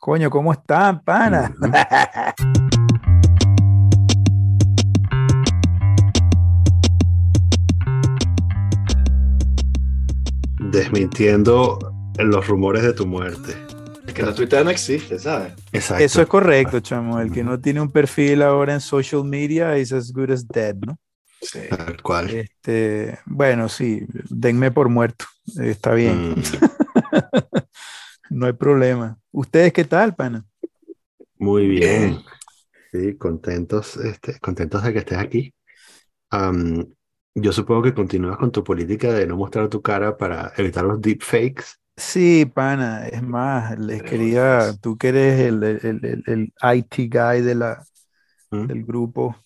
[0.00, 1.54] Coño, ¿cómo están, pana?
[10.58, 11.78] Desmintiendo
[12.16, 13.54] los rumores de tu muerte.
[14.06, 15.52] Es que la Twitter no existe, ¿sabes?
[15.70, 16.02] Exacto.
[16.02, 17.20] Eso es correcto, chamo.
[17.20, 20.76] El que no tiene un perfil ahora en social media is as good as dead,
[20.76, 20.98] ¿no?
[21.42, 21.60] Sí.
[21.68, 22.30] Tal cual.
[22.30, 25.26] Este, bueno, sí, denme por muerto.
[25.58, 26.36] Está bien.
[26.36, 26.42] Mm,
[28.30, 29.18] No hay problema.
[29.30, 30.46] ¿Ustedes qué tal, pana?
[31.38, 32.24] muy bien.
[32.92, 35.54] Sí, contentos, este, contentos de que estés aquí.
[37.34, 41.00] Yo supongo que continúas con tu política de no mostrar tu cara para evitar los
[41.00, 41.64] deepfakes.
[41.96, 47.42] Sí, pana, es más, les quería, tú que eres el, el, el- el IT guy
[47.42, 47.86] de la,
[48.50, 48.68] ¿Mm?
[48.68, 49.36] del grupo,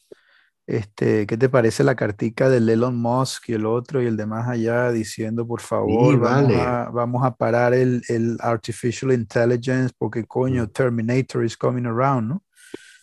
[0.66, 4.26] este, ¿qué te parece la cartica del Elon Musk y el otro y el de
[4.26, 6.56] más allá diciendo, por favor, vamos vale.
[6.56, 10.68] a, vamos a parar el, el artificial intelligence porque coño, Mm.
[10.68, 12.44] Terminator is coming around, ¿no?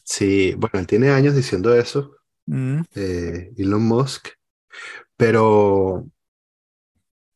[0.03, 2.16] Sí, bueno, él tiene años diciendo eso,
[2.47, 4.30] Mm, eh, Elon Musk,
[5.17, 6.08] pero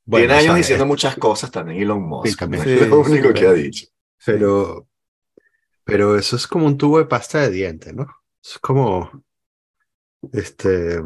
[0.05, 2.43] bueno, Tiene años diciendo muchas cosas también Elon Musk.
[2.55, 3.87] Sí, es lo Sí, único sí, que ha dicho.
[4.23, 4.87] Pero,
[5.85, 8.07] pero eso es como un tubo de pasta de dientes, ¿no?
[8.43, 9.24] Es como,
[10.33, 10.99] este,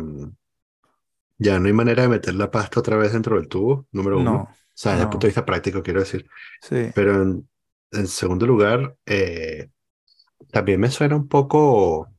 [1.38, 4.34] ya no hay manera de meter la pasta otra vez dentro del tubo, número uno.
[4.34, 5.10] no, O sea, desde el no.
[5.10, 6.28] punto de vista práctico, quiero decir.
[6.62, 6.94] sí.
[6.94, 7.50] Pero en,
[7.92, 9.70] en segundo lugar, eh,
[10.52, 12.10] también me suena un poco,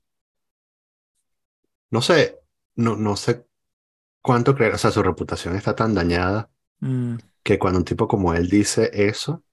[1.90, 2.38] no sé,
[2.76, 3.46] no, no sé
[4.22, 6.50] cuánto creer, o sea, su reputación está tan dañada
[6.82, 9.44] Mm, que cuando un tipo como él dice eso,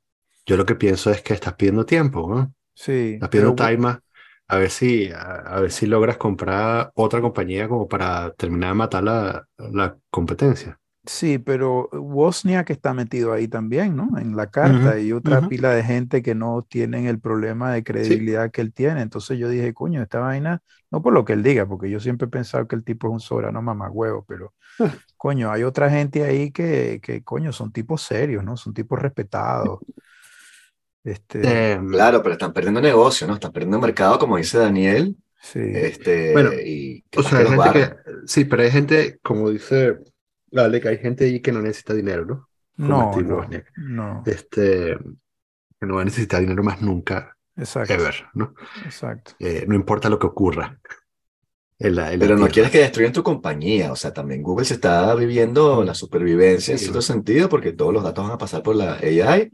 [0.46, 2.56] yo lo que pienso es que estás pidiendo tiempo, ¿no?
[2.74, 4.00] sí, Estás pidiendo pero- time
[4.48, 5.20] a ver si, a,
[5.58, 10.80] a ver si logras comprar otra compañía como para terminar de matar la, la competencia.
[11.06, 14.18] Sí, pero Wozniak está metido ahí también, ¿no?
[14.18, 15.48] En la carta Ujú, y otra ujú.
[15.48, 19.02] pila de gente que no tienen el problema de credibilidad que él tiene.
[19.02, 22.28] Entonces yo dije, coño, esta vaina, no por lo que él diga, porque yo siempre
[22.28, 24.54] he pensado que el tipo es un soberano mamagüevo, pero
[25.18, 28.58] coño, hay otra gente ahí que, que, coño, son tipos serios, ¿no?
[28.58, 29.82] Son tipos respetados.
[31.08, 33.36] Este, Em, Claro, pero están perdiendo negocio, ¿no?
[33.36, 35.16] Están perdiendo mercado, como dice Daniel.
[35.42, 37.96] sí, Este, Bueno, y o sea, hay gente que,
[38.26, 39.98] sí, pero hay gente, como dice
[40.56, 42.50] Ale, que hay gente ahí que no necesita dinero, ¿no?
[42.78, 43.48] Como no, Steve no,
[43.78, 44.98] no, Este,
[45.80, 48.54] que no va a necesitar dinero más nunca, exacto, ever, ¿no?
[48.86, 49.32] exacto.
[49.40, 50.80] Eh, no importa lo que ocurra
[51.80, 52.54] en la, en Pero no Tierra.
[52.54, 53.92] quieres que destruyan tu compañía.
[53.92, 55.86] O sea, también Google se está viviendo Mm.
[55.86, 56.86] la supervivencia en Sí.
[56.86, 59.52] cierto sentido porque todos los datos van a pasar por la AI.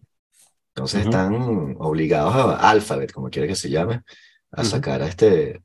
[0.75, 1.09] Entonces Ujú.
[1.09, 4.01] están obligados a Alphabet, como quiera que se llame,
[4.51, 4.65] a Ujú.
[4.65, 5.61] sacar a este...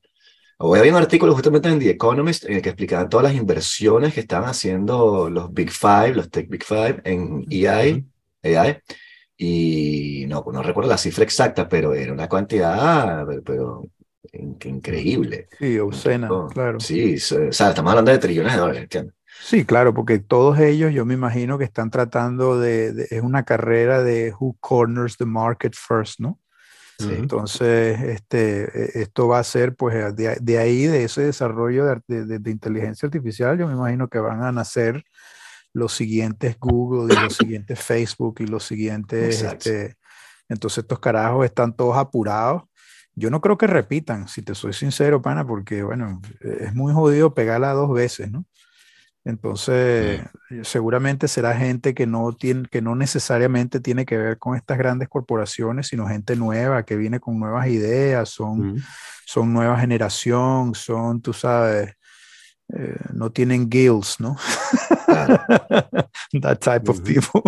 [0.58, 4.14] Hoy había un artículo justamente en The Economist en el que explicaban todas las inversiones
[4.14, 8.04] que estaban haciendo los Big Five, los Tech Big Five en AI,
[8.44, 8.78] AI.
[9.36, 13.84] Y no, no recuerdo la cifra exacta, pero era una cantidad, pero, pero
[14.32, 15.48] in- increíble.
[15.60, 16.78] Sí, obscena, claro.
[16.80, 17.18] Sí, o
[17.52, 19.14] sea, estamos hablando de trillones de dólares, ¿entiendes?
[19.40, 23.44] Sí, claro, porque todos ellos, yo me imagino que están tratando de, de- es una
[23.44, 26.38] carrera de who corners the market first, ¿no?
[26.98, 27.14] Sí.
[27.14, 32.24] Entonces, este, e- esto va a ser, pues, de, de ahí, de ese desarrollo de,
[32.26, 35.04] de- de- inteligencia artificial, yo me imagino que van a nacer
[35.72, 39.96] los siguientes Google y los siguientes Facebook y los siguientes, este,
[40.48, 42.64] entonces estos carajos están todos apurados.
[43.14, 47.34] Yo no creo que repitan, si te soy sincero, pana, porque, bueno, es muy jodido
[47.34, 48.44] pegarla dos veces, ¿no?
[49.24, 50.22] Entonces,
[50.62, 55.08] seguramente será gente que no tiene, que no necesariamente tiene que ver con estas grandes
[55.08, 58.82] corporaciones, sino gente nueva que viene con nuevas ideas, son,
[59.26, 61.94] son nueva generación, son, tú sabes,
[62.74, 64.36] eh, no tienen guilds, ¿no?
[65.04, 65.40] Claro.
[66.40, 67.42] That type of people.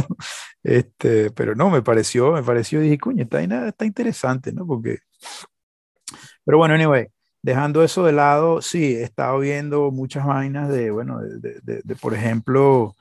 [0.62, 4.66] Este, pero no, me pareció, me pareció, dije, coño, está, está interesante, ¿no?
[4.66, 4.98] Porque,
[6.44, 7.06] pero bueno, anyway,
[7.42, 11.82] dejando eso de lado, sí, he estado viendo muchas vainas de, bueno, de, de- de-
[11.84, 12.96] de, por ejemplo,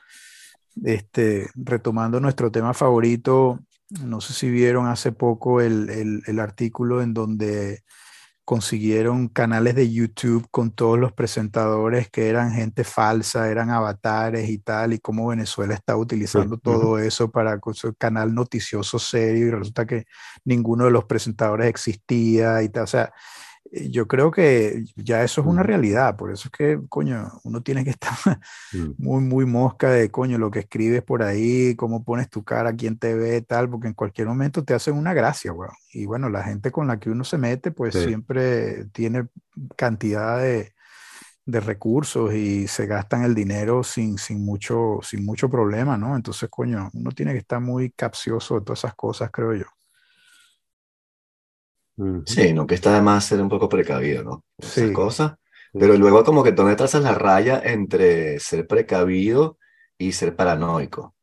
[0.83, 3.59] este, retomando nuestro tema favorito,
[4.03, 7.81] no sé si vieron hace poco el, el- el artículo en donde
[8.45, 14.57] consiguieron canales de YouTube con todos los presentadores que eran gente falsa, eran avatares y
[14.57, 19.51] tal, y cómo Venezuela está utilizando todo eso para con su canal noticioso serio y
[19.51, 20.05] resulta que
[20.45, 22.83] ninguno de los presentadores existía y tal.
[22.85, 23.13] O sea,
[23.71, 25.63] yo creo que ya eso es una Ujú.
[25.63, 28.39] realidad, por eso es que, coño, uno tiene que estar
[28.73, 28.95] Mm.
[28.97, 32.97] muy, muy mosca de, coño, lo que escribes por ahí, cómo pones tu cara, quién
[32.99, 35.73] te ve, tal, porque en cualquier momento te hacen una gracia, weón.
[35.93, 37.99] Y bueno, la gente con la que uno se mete, pues Sí.
[38.05, 39.27] siempre tiene
[39.77, 40.73] cantidad de,
[41.45, 46.15] de recursos y se gastan el dinero sin, sin, mucho, sin mucho problema, ¿no?
[46.15, 49.65] Entonces, coño, uno tiene que estar muy capcioso de todas esas cosas, creo yo.
[52.25, 54.45] Sí, nunca está de más ser un poco precavido, ¿no?
[54.57, 54.91] Esas Sí.
[54.91, 55.33] cosas.
[55.77, 59.57] Pero luego como que dónde trazas la raya entre ser precavido
[59.97, 61.15] y ser paranoico.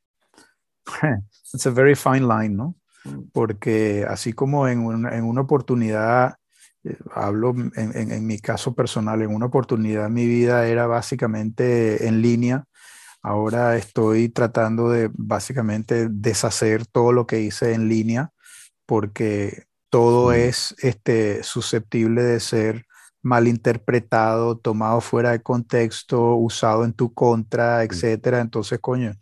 [1.54, 2.74] It's a very fine line, ¿no?
[3.04, 3.30] Mm.
[3.32, 6.36] Porque así como en una, en una oportunidad,
[6.84, 12.08] eh, hablo en, en- en mi caso personal, en una oportunidad mi vida era básicamente
[12.08, 12.64] en línea.
[13.22, 18.32] Ahora estoy tratando de básicamente deshacer todo lo que hice en línea
[18.86, 19.64] porque
[19.96, 22.84] todo es este, susceptible de ser
[23.22, 28.40] malinterpretado, tomado fuera de contexto, usado en tu contra, etcétera.
[28.40, 29.14] Entonces, coño,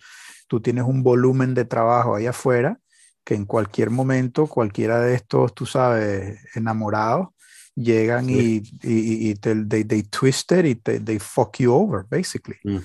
[0.48, 2.76] tú tienes un volumen de trabajo ahí afuera
[3.24, 7.28] que en cualquier momento, cualquiera de estos, tú sabes, enamorados,
[7.76, 8.60] llegan Sí.
[8.82, 12.58] y, y, y te, they, they twist it y te, they fuck you over, basically.
[12.64, 12.78] Mm.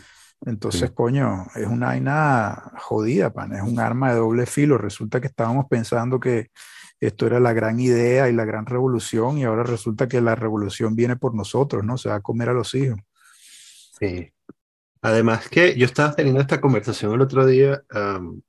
[0.45, 0.95] Entonces, Sí.
[0.95, 4.77] coño, es una vaina jodida, pan, es un arma de doble filo.
[4.77, 6.51] Resulta que estábamos pensando que
[6.99, 10.95] esto era la gran idea y la gran revolución y ahora resulta que la revolución
[10.95, 11.97] viene por nosotros, ¿no?
[11.97, 12.99] Se va a comer a los hijos.
[13.99, 14.31] Sí.
[15.01, 18.41] Además que yo estaba teniendo esta conversación el otro día am,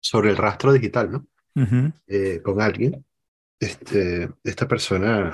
[0.00, 1.26] sobre el rastro digital, ¿no?
[1.54, 3.04] Ujú, Eh, con alguien.
[3.58, 5.32] Este, esta persona,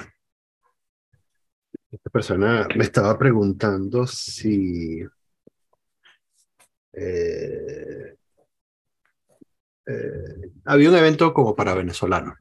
[1.90, 5.02] esta persona me estaba preguntando si
[6.93, 8.17] eh,
[9.88, 12.35] eh, había un evento como para venezolanos,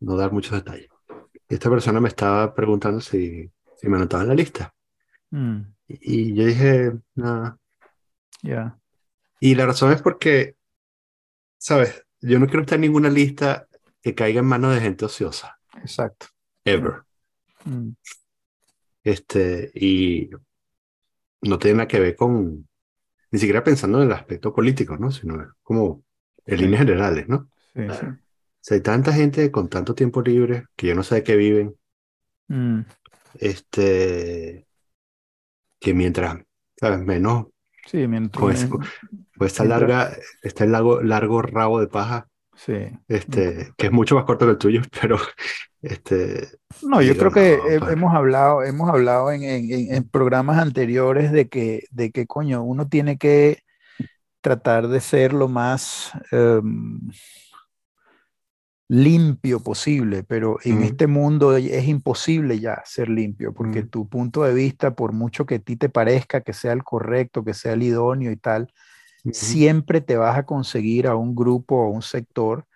[0.00, 0.16] ¿no?
[0.16, 0.88] dar muchos detalles.
[1.48, 4.74] Esta persona me estaba preguntando si, si me anotaba en la lista.
[5.30, 7.58] mm, Y, y yo dije, nada.
[8.42, 8.78] ya,
[9.40, 10.56] Y la razón es porque,
[11.58, 12.04] ¿sabes?
[12.20, 13.66] Yo no quiero estar en ninguna lista
[14.02, 16.26] que caiga en manos de gente ociosa, exacto.
[16.64, 17.02] ever.
[17.64, 17.90] Mm,
[19.02, 20.30] Este, y
[21.42, 22.68] no tiene nada que ver con,
[23.30, 25.10] ni siquiera pensando en el aspecto político, ¿no?
[25.10, 26.02] Sino como
[26.46, 26.64] en Sí.
[26.64, 27.48] líneas generales, ¿no?
[27.74, 28.06] sí, sí.
[28.06, 31.36] O sea, hay tanta gente con tanto tiempo libre que yo no sé de qué
[31.36, 31.74] viven,
[32.48, 32.80] Mm,
[33.38, 34.66] este,
[35.78, 36.38] que mientras,
[36.76, 36.98] ¿sabes?
[37.00, 37.46] Menos
[37.86, 38.66] sí, mientras,
[39.36, 42.90] pues esta Mientras- larga, este largo, largo rabo de paja, sí.
[43.08, 45.18] este, que es mucho más corto que el tuyo, pero
[45.82, 46.48] este,
[46.82, 51.84] No, yo creo que no, hemos hablado, hemos hablado en, en- programas anteriores de que,
[51.90, 53.58] de que, coño, uno tiene que
[54.40, 57.00] tratar de ser lo más em,
[58.88, 64.52] limpio posible, pero en este mundo es imposible ya ser limpio, porque tu punto de
[64.52, 67.84] vista, por mucho que a ti te parezca que sea el correcto, que sea el
[67.84, 68.72] idóneo y tal,
[69.30, 72.66] Siempre te vas a conseguir a un grupo o un sector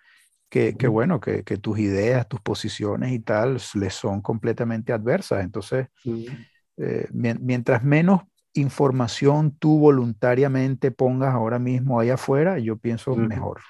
[0.49, 5.43] que, bueno, que, que tus ideas, tus posiciones y tal les son completamente adversas.
[5.43, 6.45] Entonces, Ujú.
[6.77, 8.21] eh, mien- mientras menos
[8.53, 13.61] información tú voluntariamente pongas ahora mismo ahí afuera, yo pienso mejor.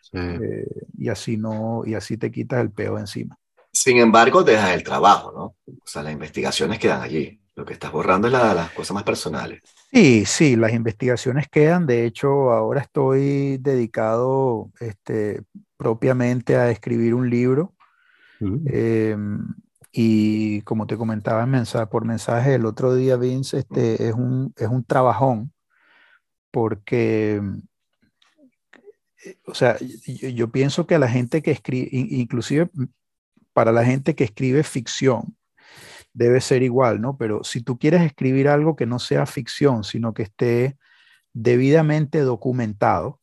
[0.00, 0.18] Sí.
[0.38, 0.66] Eh,
[0.98, 3.38] y así no, y así te quitas el peo encima.
[3.72, 5.44] Sin embargo, dejas el trabajo, ¿no?
[5.66, 7.38] O sea, las investigaciones quedan allí.
[7.56, 9.62] Lo que estás borrando es la- las cosas más personales.
[9.92, 11.86] Sí, sí, las investigaciones quedan.
[11.86, 15.42] De hecho, ahora estoy dedicado este,
[15.76, 17.74] propiamente a escribir un libro.
[18.40, 18.62] Ujú.
[18.66, 19.16] Eh,
[19.92, 24.52] y como te comentaba en mensaje, por mensaje el otro día, Vince, este, es un,
[24.56, 25.52] es un trabajón
[26.50, 27.40] porque,
[29.46, 32.68] o sea, yo, yo pienso que a la gente que escribe, inclusive
[33.52, 35.36] para la gente que escribe ficción,
[36.14, 37.18] debe ser igual, ¿no?
[37.18, 40.78] Pero si tú quieres escribir algo que no sea ficción, sino que esté
[41.34, 43.20] debidamente documentado,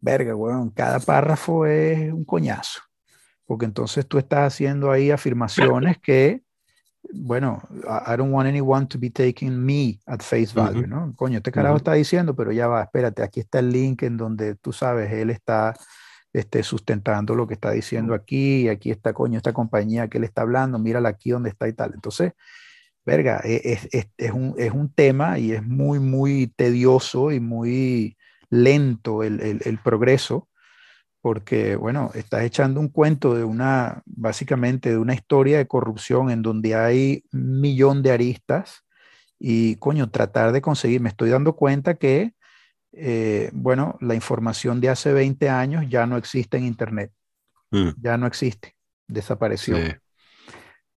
[0.00, 2.82] verga, weón, cada párrafo es un coñazo
[3.46, 6.42] porque entonces tú estás haciendo ahí afirmaciones que,
[7.12, 10.88] bueno, I don't want anyone to be taking me at face value, Ujú.
[10.88, 11.14] ¿no?
[11.16, 11.78] Coño, este carajo Ujú.
[11.78, 15.30] está diciendo, pero ya va, espérate, aquí está el link en donde tú sabes, él
[15.30, 15.74] está
[16.36, 20.42] este, sustentando lo que está diciendo aquí, aquí está, coño, esta compañía que él está
[20.42, 21.92] hablando, mírala aquí donde está y tal.
[21.94, 22.32] Entonces,
[23.04, 27.40] verga, e- es, es- es un, es un tema y es muy, muy tedioso y
[27.40, 28.16] muy
[28.50, 30.48] lento el, el- el progreso
[31.20, 36.42] porque, bueno, estás echando un cuento de una, básicamente de una historia de corrupción en
[36.42, 38.82] donde hay un millón de aristas
[39.38, 42.34] y, coño, tratar de conseguir, me estoy dando cuenta que,
[42.96, 47.12] eh, bueno, la información de hace 20 años ya no existe en Internet,
[47.72, 47.90] Mm.
[48.00, 48.76] ya no existe,
[49.08, 49.76] desapareció.
[49.76, 49.92] Sí.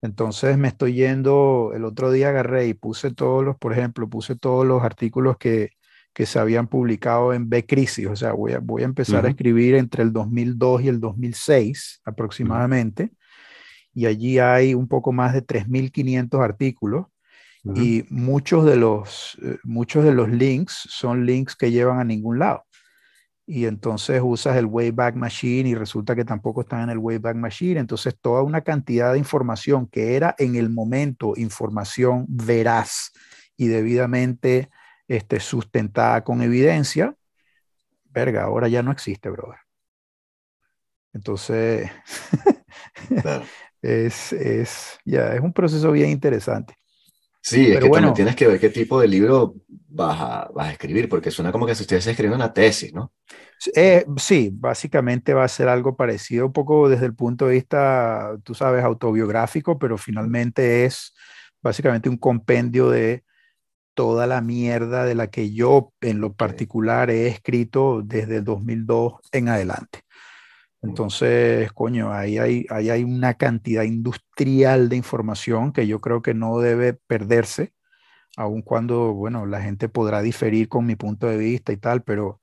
[0.02, 4.36] Entonces me estoy yendo, el otro día agarré y puse todos los, por ejemplo, puse
[4.36, 5.72] todos los artículos que,
[6.14, 9.30] que se habían publicado en B Crisis, o sea, voy a, voy a empezar a
[9.30, 13.12] escribir entre el 2002 y el 2006 aproximadamente,
[13.94, 17.08] y allí hay un poco más de 3.500 artículos,
[17.68, 17.82] Ujú.
[17.82, 22.40] y muchos de, los, eh, muchos de los links son links que llevan a ningún
[22.40, 22.64] lado.
[23.50, 27.80] y entonces usas el Wayback Machine y resulta que tampoco están en el Wayback Machine.
[27.80, 33.12] Entonces toda una cantidad de información que era en el momento información veraz
[33.56, 34.70] y debidamente
[35.08, 37.16] este, sustentada con evidencia,
[38.06, 39.60] verga, ahora ya no existe, brother.
[41.14, 41.90] Entonces,
[43.82, 46.76] es, es, ya, es un proceso bien interesante.
[47.42, 50.72] Sí, es que bueno, tienes que ver qué tipo de libro vas a, vas a
[50.72, 53.14] escribir, porque suena como que si ustedes escribiendo una tesis, ¿no?
[53.76, 58.38] Eh, sí, básicamente va a ser algo parecido, un poco desde el punto de vista,
[58.44, 61.14] tú sabes, autobiográfico, pero finalmente es
[61.62, 63.24] básicamente un compendio de
[63.94, 69.14] toda la mierda de la que yo en lo particular he escrito desde el 2002
[69.32, 70.02] en adelante.
[70.82, 76.34] Entonces, coño, ahí hay, ahí hay una cantidad industrial de información que yo creo que
[76.34, 77.74] no debe perderse,
[78.38, 82.42] aun cuando, bueno, la gente podrá diferir con mi punto de vista y tal, pero,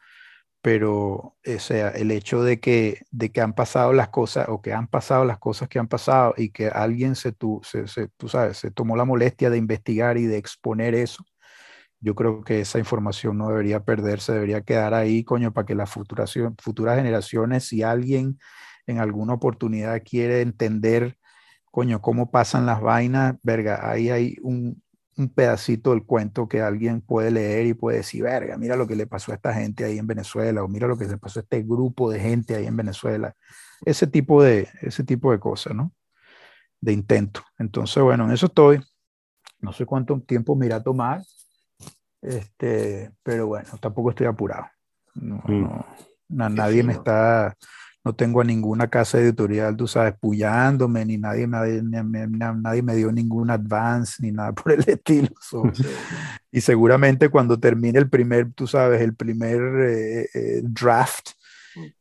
[0.62, 4.72] pero o sea, el hecho de que, de que han pasado las cosas o que
[4.72, 8.28] han pasado las cosas que han pasado y que alguien se, tú, se, se, tú
[8.28, 11.24] sabes, se tomó la molestia de investigar y de exponer eso,
[12.04, 15.90] yo creo que esa información no debería perderse, debería quedar ahí, coño, para que las
[15.90, 18.38] futuras, futuras generaciones, si alguien
[18.86, 21.16] en alguna oportunidad quiere entender,
[21.70, 24.82] coño, cómo pasan las vainas, verga, ahí hay un,
[25.16, 28.96] un pedacito del cuento que alguien puede leer y puede decir, verga, mira lo que
[28.96, 31.42] le pasó a esta gente ahí en Venezuela, o mira lo que le pasó a
[31.42, 33.34] este grupo de gente ahí en Venezuela.
[33.86, 35.90] Ese tipo de, ese tipo de cosas, ¿no?
[36.82, 37.42] De intento.
[37.58, 38.82] Entonces, bueno, en eso estoy.
[39.60, 41.22] No sé cuánto tiempo me irá a tomar.
[42.24, 44.66] Este, pero bueno, tampoco estoy apurado.
[45.14, 46.54] No, mm.
[46.54, 47.54] nadie me está,
[48.02, 53.12] no tengo a ninguna casa editorial, tú sabes, puyándome, ni nadie, nadie, nadie me dio
[53.12, 55.28] ningún advance, ni nada por el estilo.
[56.50, 61.30] y seguramente cuando termine el primer, tú sabes, el primer eh, eh, draft,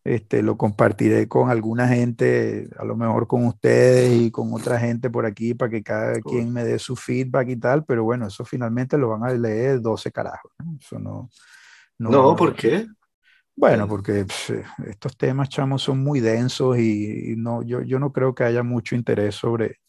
[0.04, 5.10] este, lo compartiré con alguna gente, a lo mejor con ustedes y con otra gente
[5.10, 8.46] por aquí para que cada quien me dé su feedback y tal, pero bueno, eso
[8.46, 10.52] finalmente lo van a leer 12 carajos.
[10.80, 11.30] Eso no,
[11.98, 12.88] no, no ¿por qué?
[13.56, 14.26] Bueno, porque
[14.88, 18.96] estos temas, chamos, son muy densos y, no, yo, yo no creo que haya mucho
[18.96, 19.80] interés sobre,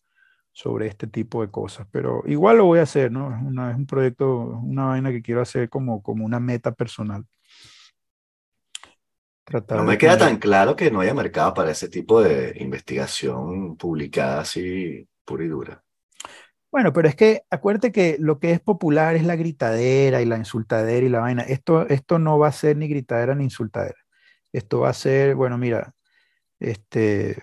[0.52, 3.28] sobre este tipo de cosas, pero igual lo voy a hacer, ¿no?
[3.28, 4.28] Una, es un proyecto,
[4.62, 7.24] una vaina que quiero hacer como, como una meta personal
[9.52, 14.40] no me queda tan claro que no haya mercado para ese tipo de investigación publicada
[14.40, 15.82] así pura y dura.
[16.70, 20.38] Bueno, pero es que acuérdate que lo que es popular es la gritadera y la
[20.38, 21.42] insultadera y la vaina.
[21.42, 23.98] Esto, esto no va a ser ni gritadera ni insultadera.
[24.50, 25.94] Esto va a ser, bueno, mira,
[26.58, 27.42] este,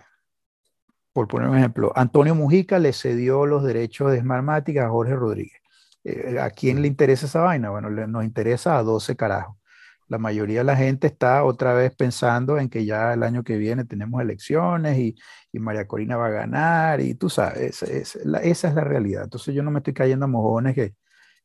[1.13, 5.62] por poner un ejemplo, Antonio Mujica le cedió los derechos de Smartmatic a Jorge Rodríguez.
[6.03, 7.70] Eh, ¿A quién le interesa esa vaina?
[7.70, 9.61] Bueno, nos interesa a 12 carajos
[10.12, 13.56] la mayoría de la gente está otra vez pensando en que ya el año que
[13.56, 15.15] viene tenemos elecciones y,
[15.53, 19.24] María Corina va a ganar y tú sabes, esa es la realidad.
[19.24, 20.96] Entonces yo no me estoy cayendo a mojones que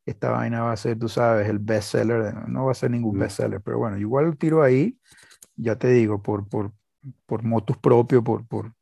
[0.05, 3.61] esta vaina va a ser, tú sabes, el bestseller, no va a ser ningún bestseller,
[3.61, 4.99] pero bueno, igual tiro ahí,
[5.55, 6.73] ya te digo, por, por,
[7.25, 8.73] por motus propio, por, por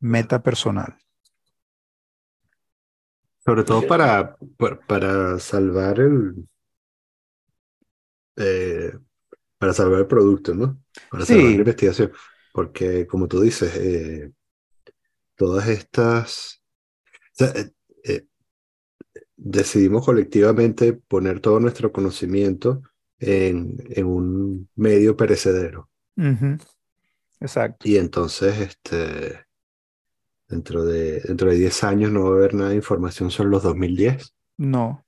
[0.00, 0.96] meta personal.
[3.44, 4.36] Sobre todo para,
[4.86, 6.46] para salvar el,
[8.36, 8.92] eh,
[9.58, 10.82] para salvar el producto, ¿no?
[11.10, 12.12] Para salvar la investigación.
[12.52, 14.32] Porque, como tú dices, eh,
[15.34, 16.62] todas estas...
[17.38, 18.26] Eh,
[19.36, 22.82] decidimos colectivamente poner todo nuestro conocimiento
[23.18, 25.90] en, en un medio perecedero.
[27.40, 27.88] Exacto.
[27.88, 29.46] Y entonces, este,
[30.48, 33.62] dentro de, dentro de 10 años no va a haber nada de información sobre los
[33.62, 34.34] 2010.
[34.58, 35.05] No.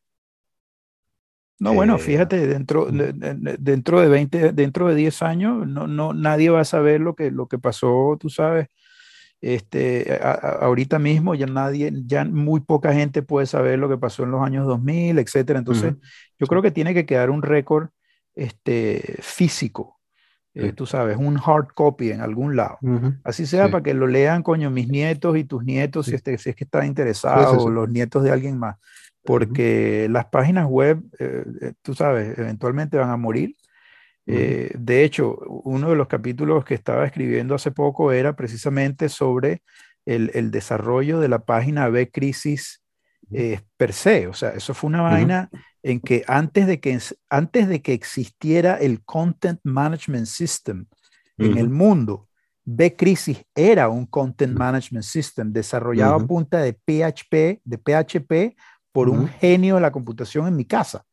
[1.60, 6.50] No, bueno, eh, fíjate, dentro, dentro de 20, dentro de 10 años, no, no, nadie
[6.50, 8.68] va a saber lo que, lo que pasó, tú sabes.
[9.40, 14.32] Este, ahorita mismo ya nadie, ya muy poca gente puede saber lo que pasó en
[14.32, 15.58] los años 2000, etcétera.
[15.58, 15.94] Entonces,
[16.38, 17.88] yo creo que tiene que quedar un récord
[18.34, 19.98] este, físico,
[20.54, 22.78] eh, tú sabes, un hard copy en algún lado.
[23.22, 26.50] Así sea para que lo lean, coño, mis nietos y tus nietos, si, este, si
[26.50, 28.76] es que están interesados, o los nietos de alguien más
[29.28, 33.56] porque las páginas web, eh, eh, tú sabes, eventualmente van a morir.
[34.24, 39.62] Eh, de hecho, uno de los capítulos que estaba escribiendo hace poco era precisamente sobre
[40.06, 42.82] el, desarrollo de la página B Crisis
[43.76, 44.28] per se.
[44.28, 45.50] O sea, eso fue una vaina
[45.82, 50.86] en que antes de que, antes de que existiera el Content Management System
[51.36, 52.28] en el mundo,
[52.64, 58.56] B Crisis era un Content Management System desarrollado a punta de PHP, de PHP
[58.92, 61.04] por un genio de la computación en mi casa.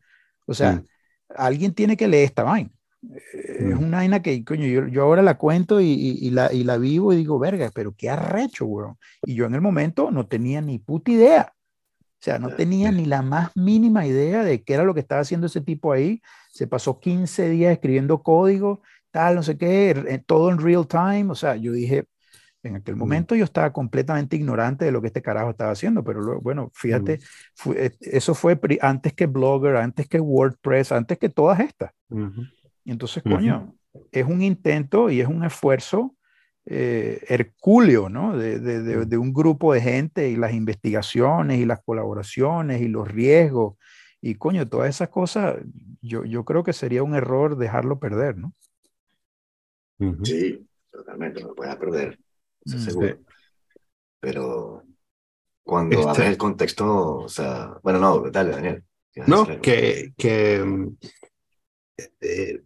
[0.46, 0.84] O sea,
[1.29, 2.72] alguien tiene que leer esta vaina.
[3.03, 6.63] Eh, es una vaina que, coño, yo, yo ahora la cuento y, y, la, y
[6.63, 8.98] la vivo y digo, verga, pero qué arrecho, weón.
[9.24, 11.53] Y yo en el momento no tenía ni puta idea.
[12.01, 15.22] O sea, no tenía ni la más mínima idea de qué era lo que estaba
[15.22, 16.22] haciendo ese tipo ahí.
[16.51, 21.27] Se pasó 15 días escribiendo código, tal, no sé qué, todo en real time.
[21.29, 22.05] O sea, yo dije,
[22.67, 26.22] en aquel momento yo estaba completamente ignorante de lo que este carajo estaba haciendo, pero
[26.22, 27.19] luego, bueno, fíjate,
[27.53, 31.91] fue, eh, eso fue antes que Blogger, antes que WordPress, antes que todas estas.
[32.84, 33.75] Y entonces, coño,
[34.12, 36.15] es un intento y es un esfuerzo
[36.65, 38.38] eh, hercúleo, ¿no?
[38.38, 43.07] De, de, de, un grupo de gente y las investigaciones y las colaboraciones y los
[43.07, 43.75] riesgos
[44.25, 45.57] y, coño, todas esas cosas,
[46.01, 48.53] yo, yo creo que sería un error dejarlo perder, ¿no?
[50.24, 52.17] Sí, totalmente, no lo puedes perder.
[52.65, 53.19] Mm, seguro.
[54.19, 54.84] Pero
[55.63, 56.10] cuando este...
[56.10, 58.84] abres el contexto, o sea, bueno, no, dale, Daniel.
[59.27, 60.63] No, que, que
[62.22, 62.62] eh,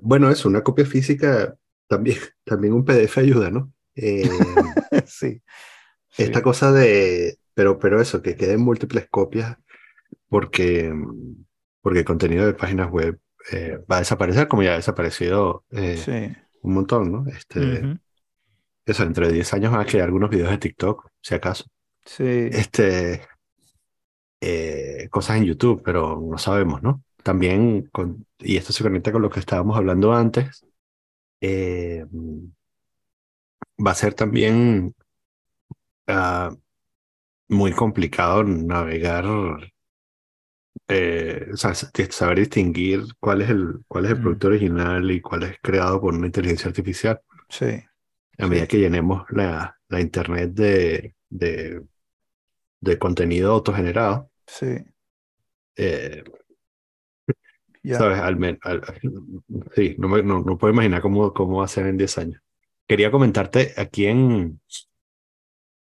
[0.00, 1.56] bueno, es una copia física
[1.88, 3.72] también, también un PDF ayuda, ¿no?
[3.96, 4.28] Eh,
[5.06, 5.42] sí,
[6.16, 9.56] Esta cosa de, pero, pero eso, que queden múltiples copias
[10.28, 10.92] porque,
[11.80, 13.18] porque el contenido de páginas web
[13.52, 17.26] eh, va a desaparecer, como ya ha desaparecido eh, un montón, ¿no?
[17.28, 18.03] Este, uh -huh
[18.86, 21.64] eso, entre 10 años van a crear algunos videos de TikTok, si acaso.
[22.04, 22.24] Sí.
[22.24, 23.22] Este,
[24.40, 27.02] eh, cosas en YouTube, pero no sabemos, ¿no?
[27.22, 30.66] También, con, y esto se conecta con lo que estábamos hablando antes,
[31.40, 32.04] eh,
[33.78, 34.94] va a ser también
[36.08, 36.54] uh,
[37.48, 39.24] muy complicado navegar,
[40.88, 44.22] eh, o sea, saber distinguir cuál es el, cuál es el mm.
[44.22, 47.20] producto original y cuál es creado por una inteligencia artificial.
[47.48, 47.82] Sí.
[48.38, 51.82] A medida que llenemos la, la internet de, de,
[52.80, 54.30] de, contenido autogenerado.
[54.46, 54.76] Sí.
[55.76, 56.24] Eh,
[57.82, 57.98] yeah.
[57.98, 58.18] ¿Sabes?
[58.18, 58.82] Al, al,
[59.74, 62.42] sí, no, me, no, no, puedo imaginar cómo, cómo va a ser en 10 años.
[62.86, 64.60] Quería comentarte aquí en,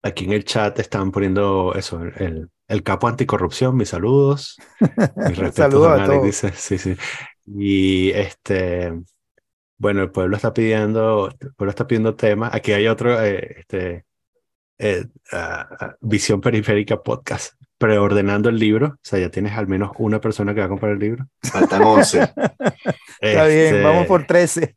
[0.03, 4.57] aquí en el chat están poniendo eso, el, el capo anticorrupción, mis saludos.
[4.81, 6.25] Mis respetos saludos a todos.
[6.25, 6.97] Dice, sí, sí.
[7.47, 8.93] Y este,
[9.85, 12.55] bueno, el pueblo está pidiendo, el pueblo está pidiendo temas.
[12.55, 14.07] Aquí hay otro, eh, este,
[14.79, 18.87] eh, uh, Visión Periférica Podcast, preordenando el libro.
[18.87, 21.27] O sea, ya tienes al menos una persona que va a comprar el libro.
[21.43, 22.19] Faltan 11.
[23.21, 24.73] está este, bien, vamos por 13.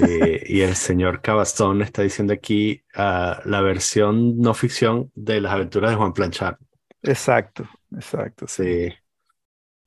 [0.00, 5.52] y, y, el señor Cabastón está diciendo aquí uh, la versión no ficción de las
[5.52, 6.56] aventuras de Juan Planchard.
[7.04, 8.48] Exacto, exacto.
[8.48, 8.88] Sí.
[8.88, 9.07] sí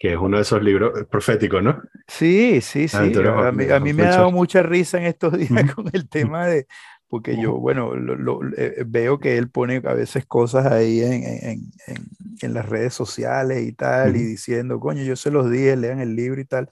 [0.01, 1.79] que es uno de esos libros proféticos, ¿no?
[2.07, 2.97] Sí, sí, sí.
[2.97, 6.47] A mí, a mí me ha dado mucha risa en estos días con el tema
[6.47, 6.65] de,
[7.07, 11.13] porque yo, bueno, lo, lo, eh, veo que él pone a veces cosas ahí en,
[11.23, 11.97] en, en,
[12.41, 14.19] en las redes sociales y tal, uh -huh.
[14.21, 16.67] y diciendo, coño, yo se los dije, lean el libro y tal.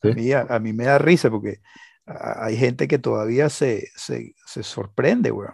[0.00, 0.08] ¿Sí?
[0.08, 1.60] A, mí, a, a, mí me da risa porque
[2.06, 5.52] hay gente que todavía se, se, se sorprende, weón.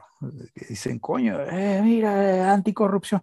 [0.69, 3.23] Dicen, coño, eh, mira, anticorrupción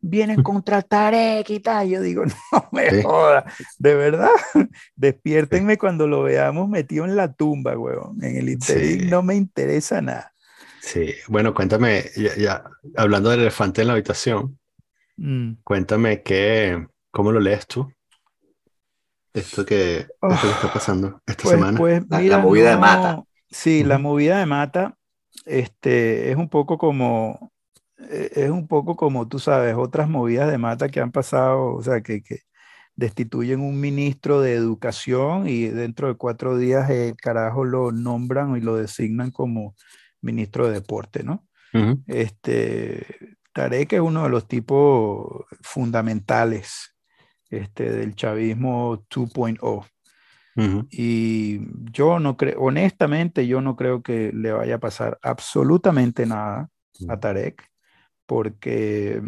[0.00, 1.88] vienen contra Tarek y tal.
[1.88, 3.02] Yo digo, no me sí.
[3.02, 3.44] joda,
[3.78, 4.30] de verdad,
[4.96, 5.78] despiértenme sí.
[5.78, 8.22] cuando lo veamos metido en la tumba, weón.
[8.22, 9.06] En el interín sí.
[9.06, 10.32] no me interesa nada.
[10.80, 12.64] Sí, bueno, cuéntame, ya, ya,
[12.96, 14.58] hablando del elefante en la habitación,
[15.16, 15.54] mm.
[15.62, 17.92] cuéntame qué, cómo lo lees tú.
[19.34, 21.78] Esto que, oh, esto que está pasando esta pues, semana.
[21.78, 23.22] Pues, la, mira, la, movida no, de mata.
[23.50, 23.88] Sí, uh -huh.
[23.88, 24.98] la movida de mata
[25.44, 27.52] este, es un poco como,
[27.98, 32.00] es un poco como tú sabes, otras movidas de mata que han pasado, o sea,
[32.00, 32.40] que, que
[32.96, 38.60] destituyen un ministro de educación y dentro de cuatro días el carajo lo nombran y
[38.60, 39.74] lo designan como
[40.20, 41.46] ministro de deporte, ¿no?
[41.72, 42.02] Uh -huh.
[42.06, 43.06] Este,
[43.52, 46.96] Tarek es uno de los tipos fundamentales
[47.50, 49.58] este, del chavismo 2.0.
[49.62, 50.88] Uh -huh.
[50.90, 51.60] Y
[51.92, 56.68] yo no creo, honestamente, yo no creo que le vaya a pasar absolutamente nada
[57.08, 57.68] a Tarek
[58.28, 59.22] porque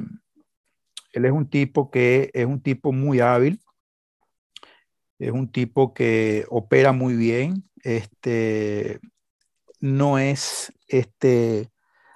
[1.14, 3.58] él es un tipo que es un tipo muy hábil,
[5.18, 9.00] es un tipo que opera muy bien, este,
[9.80, 11.70] no es este,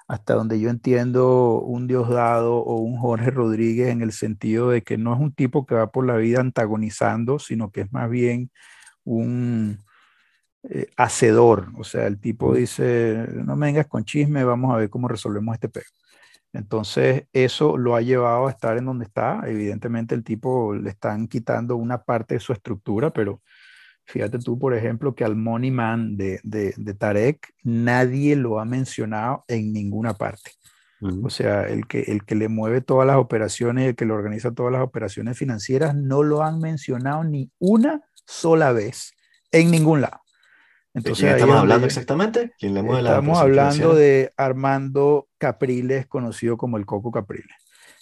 [0.07, 4.99] hasta donde yo entiendo, un Diosdado o un Jorge Rodríguez en el sentido de que
[4.99, 8.51] no es un tipo que va por la vida antagonizando, sino que es más bien
[9.05, 9.79] un
[10.64, 11.73] eh, hacedor.
[11.79, 15.55] O sea, el tipo dice, no me vengas con chisme, vamos a ver cómo resolvemos
[15.55, 15.87] este pego.
[16.54, 19.42] Entonces, eso lo ha llevado a estar en donde está.
[19.44, 23.42] Evidentemente, el tipo le están quitando una parte de su estructura, pero
[24.04, 28.64] fíjate tú, por ejemplo, que al Money Man de, de, de Tarek nadie lo ha
[28.64, 30.52] mencionado en ninguna parte.
[31.00, 31.26] Uh -huh.
[31.26, 34.52] O sea, el que, el que le mueve todas las operaciones, el que le organiza
[34.52, 39.12] todas las operaciones financieras, no lo han mencionado ni una sola vez
[39.50, 40.23] En ningún lado.
[40.94, 42.52] Entonces, ¿De quién estamos hablando exactamente?
[42.57, 47.57] ¿Quién le estamos hablando de Armando Capriles, conocido como el Coco Capriles.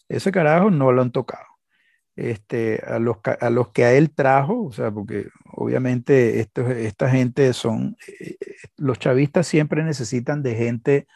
[0.08, 1.46] Ese carajo no lo han tocado.
[2.14, 7.08] Este, a, los, a los que a él trajo, o sea, porque obviamente esto, esta
[7.08, 8.36] gente son, eh,
[8.76, 11.06] los chavistas siempre necesitan de gente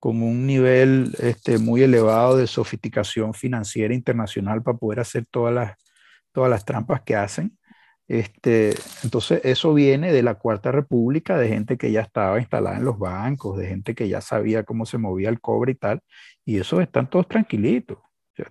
[0.00, 5.76] con un nivel este, muy elevado de sofisticación financiera internacional para poder hacer todas las,
[6.32, 7.56] todas las trampas que hacen.
[8.12, 12.84] Este, entonces, eso viene de la Cuarta República, de gente que ya estaba instalada en
[12.84, 16.02] los bancos, de gente que ya sabía cómo se movía el cobre y tal,
[16.44, 17.96] y esos están todos tranquilitos,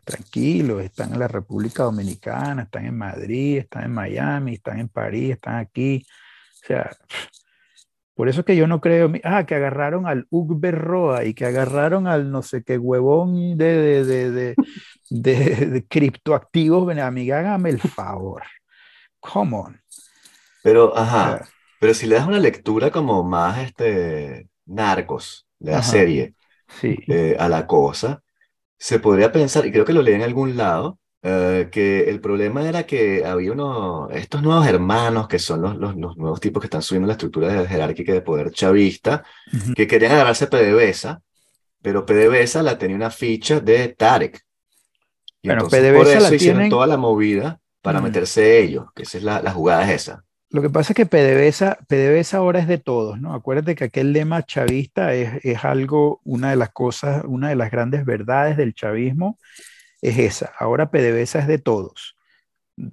[0.04, 5.34] tranquilos, están en la República Dominicana, están en Madrid, están en Miami, están en París,
[5.34, 6.08] están aquí.
[6.64, 6.90] O sea,
[8.16, 11.46] por eso es que yo no creo, ah, que agarraron al Ugber Roa y que
[11.46, 14.56] agarraron al no sé qué huevón de, de, de,
[15.12, 16.98] de, criptoactivos.
[16.98, 18.42] Amiga, hágame el favor.
[19.22, 19.82] Come on.
[20.64, 21.48] Pero, ajá,
[21.80, 26.34] pero si le das una lectura como más este, narcos de la serie
[26.80, 26.98] sí.
[27.08, 28.22] Eh, a la cosa,
[28.78, 32.68] se podría pensar, y creo que lo leí en algún lado, eh, que el problema
[32.68, 36.82] era que había uno, estos nuevos hermanos, que son los, los, nuevos tipos que están
[36.82, 39.24] subiendo la estructura jerárquica de poder chavista,
[39.76, 41.22] que querían agarrarse a PDVSA,
[41.82, 44.42] pero PDVSA la tenía una ficha de Tarek.
[45.44, 49.18] Y bueno, PDVSA por eso la hicieron toda la movida para meterse ellos, que esa
[49.18, 50.24] es la, la jugada esa.
[50.50, 53.34] Lo que pasa es que PDVSA, PDVSA ahora es de todos, ¿no?
[53.34, 57.72] Acuérdate que aquel lema chavista es, es algo, una de las cosas, una de las
[57.72, 59.40] grandes verdades del chavismo
[60.02, 60.52] es esa.
[60.60, 62.18] Ahora PDVSA es de todos.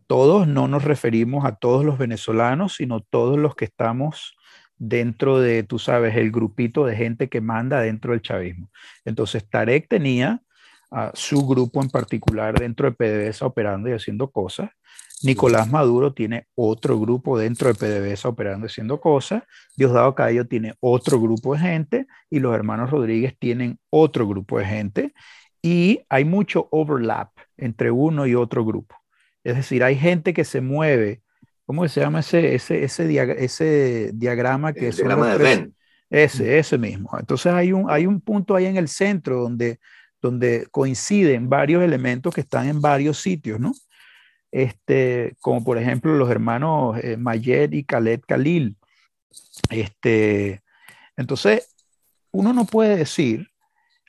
[0.07, 4.37] Todos no nos referimos a todos los venezolanos, sino todos los que estamos
[4.77, 8.70] dentro de, tú sabes, el grupito de gente que manda dentro del chavismo.
[9.05, 10.42] Entonces, Tarek tenía
[10.90, 14.70] a su grupo en particular dentro de PDVSA operando y haciendo cosas.
[15.22, 19.42] Nicolás Maduro tiene otro grupo dentro de PDVSA operando y haciendo cosas.
[19.77, 24.66] Diosdado Cayo tiene otro grupo de gente y los hermanos Rodríguez tienen otro grupo de
[24.66, 25.12] gente
[25.61, 28.94] y hay mucho overlap entre uno y otro grupo.
[29.42, 31.22] Es decir, hay gente que se mueve,
[31.66, 34.96] ¿cómo se llama ese, ese, ese, ese diagrama que es...
[34.96, 35.74] diagrama de Venn.
[36.11, 37.11] Ese, ese mismo.
[37.18, 39.79] Entonces hay un, hay un punto ahí en el centro donde,
[40.21, 43.73] donde coinciden varios elementos que están en varios sitios, ¿no?
[44.51, 47.19] Este, como por ejemplo los hermanos eh,
[47.71, 48.77] y Khaled Khalil.
[49.71, 50.63] Este,
[51.17, 51.75] entonces,
[52.31, 53.49] uno no puede decir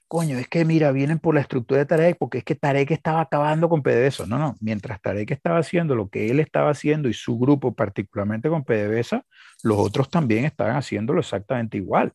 [0.10, 3.22] coño, es que mira, vienen por la estructura de Tarek, porque es que Tarek estaba
[3.22, 4.26] acabando con PDVSA.
[4.26, 8.50] No, no, mientras Tarek estaba haciendo lo que él estaba haciendo y su grupo, particularmente
[8.50, 9.24] con PDVSA,
[9.62, 12.12] los otros también estaban haciéndolo exactamente igual.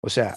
[0.00, 0.34] O sea,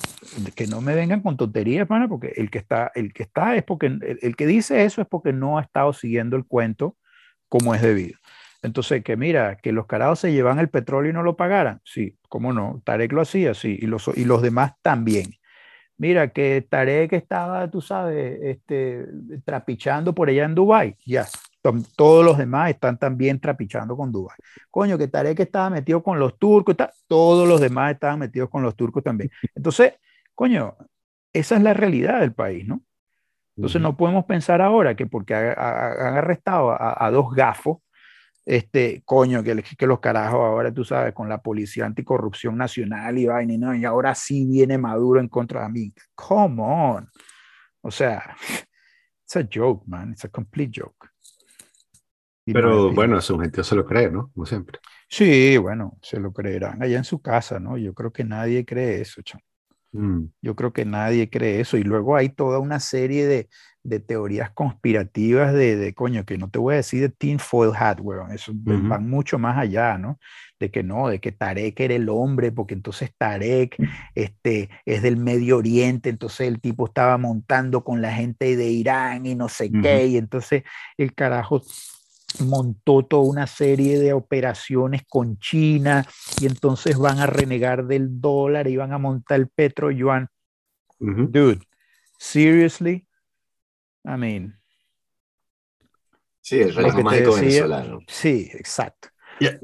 [0.56, 3.64] que no me vengan con tonterías, pana, porque el que está, el que está es
[3.64, 3.88] porque,
[4.22, 6.98] el, que dice eso es porque no ha estado siguiendo el cuento
[7.48, 8.18] como es debido.
[8.62, 11.82] Entonces, que mira, que los carados se llevan el petróleo y no lo pagaran.
[11.84, 12.82] Sí, cómo no.
[12.84, 15.36] Tarek lo hacía, sí, y los, y los demás también.
[15.98, 19.06] Mira, que Tarek estaba, tú sabes, este,
[19.46, 20.96] trapichando por allá en Dubái.
[21.06, 21.26] Ya,
[21.96, 24.38] todos los demás están también trapichando con Dubái.
[24.70, 26.76] Coño, que Tarek estaba metido con los turcos,
[27.08, 29.30] todos los demás estaban metidos con los turcos también.
[29.54, 29.94] Entonces,
[30.36, 30.78] coño,
[31.34, 32.82] esa es la realidad del país, ¿no?
[33.56, 37.80] Entonces no podemos pensar ahora que porque han arrestado a dos gafos,
[38.50, 43.28] este, coño, que, que los carajos ahora, tú sabes, con la Policía Anticorrupción Nacional y
[43.28, 45.94] vaina, y, no, y ahora sí viene Maduro en contra de mí.
[46.16, 47.08] Come on.
[47.82, 48.36] O sea,
[49.24, 50.14] it's a joke, man.
[50.14, 51.08] It's a complete joke.
[52.54, 54.32] Pero bueno, su gente se lo cree, ¿no?
[54.34, 54.80] Como siempre.
[55.08, 57.78] Sí, bueno, se lo creerán allá en su casa, ¿no?
[57.78, 59.44] Yo creo que nadie cree eso, chamo.
[59.92, 60.26] Mm.
[60.42, 61.78] Yo creo que nadie cree eso.
[61.78, 63.50] Y luego hay toda una serie de,
[63.84, 68.00] de teorías conspirativas de, de, coño, que no te voy a decir de tinfoil hat,
[68.02, 70.20] weón, eso van mucho más allá, ¿no?
[70.60, 73.78] De que no, de que Tarek era el hombre, porque entonces Tarek
[74.16, 79.26] este, es del Medio Oriente, entonces el tipo estaba montando con la gente de Irán
[79.26, 80.64] y no sé qué, y entonces
[80.98, 81.62] el carajo
[82.40, 86.06] montó toda una serie de operaciones con China
[86.40, 90.28] y entonces van a renegar del dólar y van a montar el petro yuan.
[91.00, 91.60] Dude,
[92.18, 93.08] seriously,
[94.06, 94.60] I mean.
[96.42, 98.00] Sí, el relajo mágico venezolano.
[98.08, 99.10] Sí, exacto.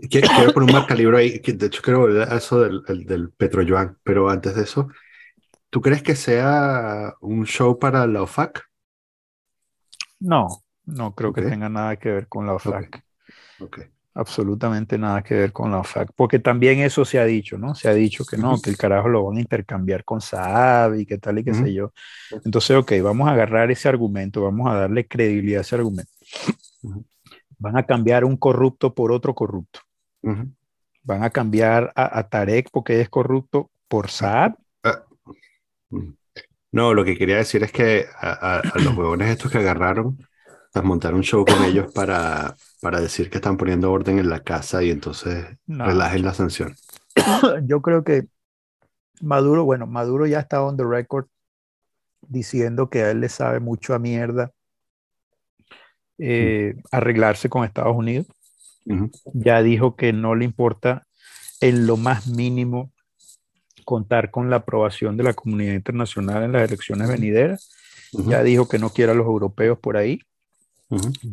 [0.10, 3.97] quiero poner un marcalibro ahí, que de hecho quiero volver a eso del, del Petro-Yuan,
[4.04, 4.88] pero antes de eso,
[5.69, 8.63] ¿tú crees que sea un show para la OFAC?
[10.19, 10.47] No,
[10.86, 13.04] no creo que tenga nada que ver con la OFAC.
[13.60, 17.76] Okay absolutamente nada que ver con la OFAC, porque también eso se ha dicho, ¿no?
[17.76, 21.06] Se ha dicho que no, que el carajo lo van a intercambiar con Saab y
[21.06, 21.91] que tal y qué sé yo.
[22.45, 26.12] Entonces, ok, vamos a agarrar ese argumento, vamos a darle credibilidad a ese argumento.
[27.58, 29.82] Van a cambiar un corrupto por otro corrupto.
[31.04, 34.56] van a cambiar a, a Tarek porque es corrupto por Saab.
[36.71, 40.17] No, lo que quería decir es que a, a- a los huevones estos que agarraron,
[40.75, 44.41] pues montaron un show con ellos para, para decir que están poniendo orden en la
[44.43, 45.85] casa y entonces No.
[45.85, 46.75] relajen la sanción.
[47.67, 48.27] Yo creo que
[49.21, 51.27] Maduro, bueno, Maduro ya está on the record
[52.27, 54.51] diciendo que a él le sabe mucho a mierda
[56.17, 58.27] eh, arreglarse con Estados Unidos.
[58.85, 61.03] Ujú, Ya dijo que no le importa
[61.61, 62.91] en lo más mínimo
[63.85, 67.69] contar con la aprobación de la comunidad internacional en las elecciones venideras.
[68.13, 70.19] ujú, Ya dijo que no quiere a los europeos por ahí.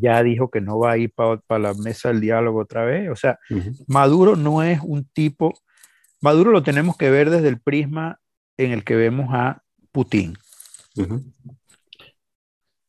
[0.01, 3.09] Ya dijo que no va a ir para la mesa del diálogo otra vez.
[3.11, 3.39] O sea,
[3.87, 5.55] Maduro no es un tipo,
[6.21, 8.19] Maduro lo tenemos que ver desde el prisma
[8.57, 10.35] en el que vemos a Putin,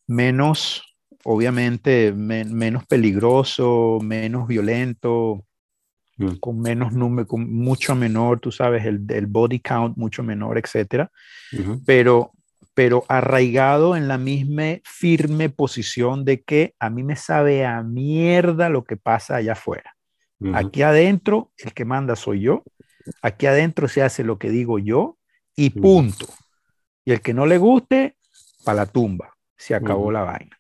[0.07, 0.83] menos,
[1.23, 5.45] obviamente, men- menos peligroso, menos violento,
[6.17, 6.35] Mm.
[6.39, 11.09] con menos número, con mucho menor, tú sabes, el, el body count mucho menor, etcétera,
[11.87, 12.32] pero,
[12.73, 18.69] pero arraigado en la misma firme posición de que a mí me sabe a mierda
[18.69, 19.95] lo que pasa allá afuera.
[20.53, 22.63] Aquí adentro, el que manda soy yo.
[23.21, 25.17] Aquí adentro se hace lo que digo yo
[25.55, 26.27] y punto.
[27.05, 28.17] Y el que no le guste,
[28.65, 29.35] para la tumba.
[29.55, 30.59] Se acabó la vaina.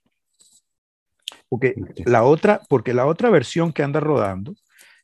[1.49, 4.55] Porque la otra, porque la otra versión que anda rodando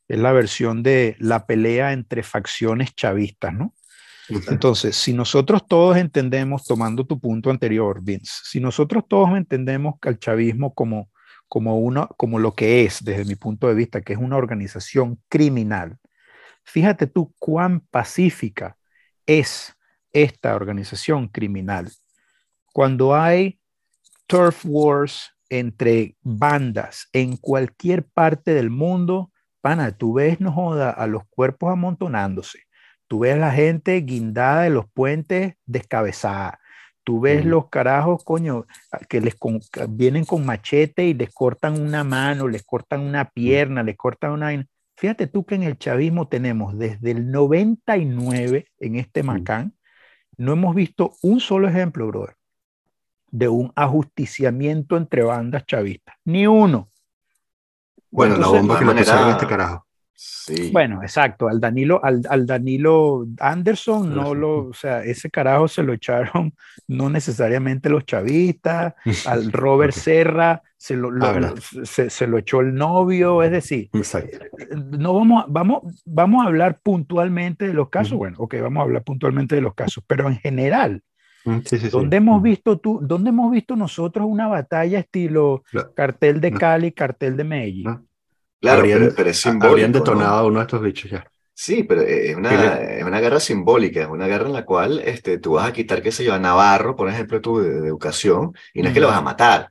[0.08, 3.74] es la versión de la pelea entre facciones chavistas, ¿no?
[4.48, 10.18] Entonces, si nosotros todos entendemos, tomando tu punto anterior, Vince, si nosotros todos entendemos el
[10.18, 11.10] chavismo como,
[11.48, 15.20] como, una, como lo que es, desde mi punto de vista, que es una organización
[15.28, 15.98] criminal,
[16.64, 18.76] fíjate tú cuán pacífica
[19.26, 19.74] es
[20.12, 21.90] esta organización criminal.
[22.72, 23.60] Cuando hay
[24.26, 31.06] turf wars entre bandas en cualquier parte del mundo, pana, tú ves, no joda, a
[31.06, 32.60] los cuerpos amontonándose.
[33.10, 36.60] Tú ves la gente guindada de los puentes descabezada.
[37.02, 38.66] Tú ves los carajos, coño,
[39.08, 43.24] que les con- que vienen con machete y les cortan una mano, les cortan una
[43.28, 44.64] pierna, les cortan una...
[44.96, 49.74] Fíjate tú que en el chavismo tenemos desde el 99 en este Macán,
[50.36, 52.36] no hemos visto un solo ejemplo, brother,
[53.32, 56.14] de un ajusticiamiento entre bandas chavistas.
[56.24, 56.90] Ni uno.
[58.12, 59.86] Bueno, la bomba que le pusieron a este carajo.
[60.22, 60.70] Sí.
[60.70, 65.82] Bueno, exacto, al Danilo, al, al Danilo Anderson, no lo, o sea, ese carajo se
[65.82, 66.52] lo echaron
[66.88, 68.94] no necesariamente los chavistas,
[69.26, 69.94] al Robert.
[69.94, 71.54] Serra se lo, lo- Ah,
[71.84, 74.38] se, se lo echó el novio, es decir, Exacto.
[74.98, 78.18] no vamos, a- vamos, vamos a hablar puntualmente de los casos, Ujú.
[78.18, 81.02] bueno, ok, vamos a hablar puntualmente de los casos, pero en general,
[81.46, 81.88] Mm, Sí, sí, sí.
[81.88, 82.42] ¿dónde hemos Mm.
[82.44, 85.62] visto tú, dónde hemos visto nosotros una batalla estilo
[85.96, 86.52] cartel de.
[86.52, 87.86] Cali, cartel de Medellín?
[88.60, 89.66] Claro, habrían, pero, pero es a- simbólico.
[89.66, 89.98] habrían ¿no?
[90.00, 91.24] detonado a uno de estos bichos ya.
[91.54, 95.38] Sí, pero es una, es una guerra simbólica, es una guerra en la cual este,
[95.38, 98.54] tú vas a quitar, qué sé yo, a Navarro, por ejemplo, tú de, de educación,
[98.72, 99.70] y no es que lo vas a matar,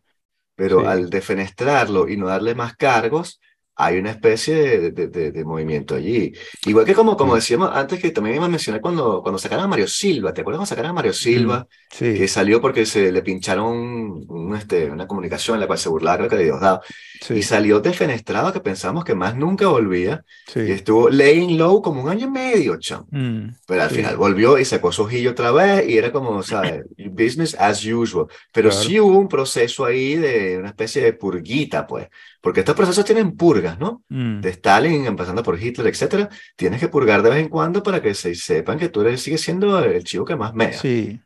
[0.56, 0.86] pero Sí.
[0.88, 3.42] al defenestrarlo y no darle más cargos,
[3.82, 6.34] hay una especie de, de- de- de movimiento allí.
[6.66, 9.68] Igual que como, como decíamos antes, que también iba a mencionar cuando, cuando sacaron a
[9.70, 11.66] Mario Silva, ¿te acuerdas cuando sacaron a Mario Silva?
[11.90, 15.80] Sí, Que salió porque se le pincharon un- un, este, una comunicación en la cual
[15.80, 16.82] se burlaba, creo que de Diosdado,
[17.22, 20.60] sí, y salió defenestrado que pensamos que más nunca volvía, sí.
[20.62, 23.08] y estuvo laying low como un año y medio, chamo.
[23.12, 26.84] Mm, Pero al final volvió y sacó su ojillo otra vez y era como, ¿sabes?
[26.98, 28.28] Business as usual.
[28.52, 28.84] Pero Claro.
[28.86, 32.08] sí hubo un proceso ahí de una especie de purguita, pues.
[32.42, 34.04] Porque estos procesos tienen purgas, ¿no?
[34.10, 34.42] Mm.
[34.42, 36.30] De Stalin, empezando por Hitler, etcétera.
[36.56, 39.42] Tienes que purgar de vez en cuando para que se sepan que tú eres, sigues
[39.42, 40.74] siendo el chivo que más mea.
[40.74, 41.20] Sí.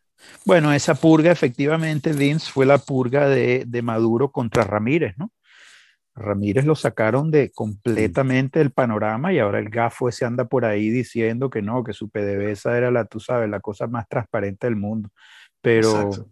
[0.45, 5.31] Bueno, esa purga efectivamente, Vince, fue la purga de, de Maduro contra Ramírez, ¿no?
[6.15, 10.89] Ramírez lo sacaron de completamente del panorama y ahora el gafo ese anda por ahí
[10.89, 14.75] diciendo que no, que su PDVSA era la, tú sabes, la cosa más transparente del
[14.75, 15.09] mundo.
[15.61, 16.29] Pero, Exacto.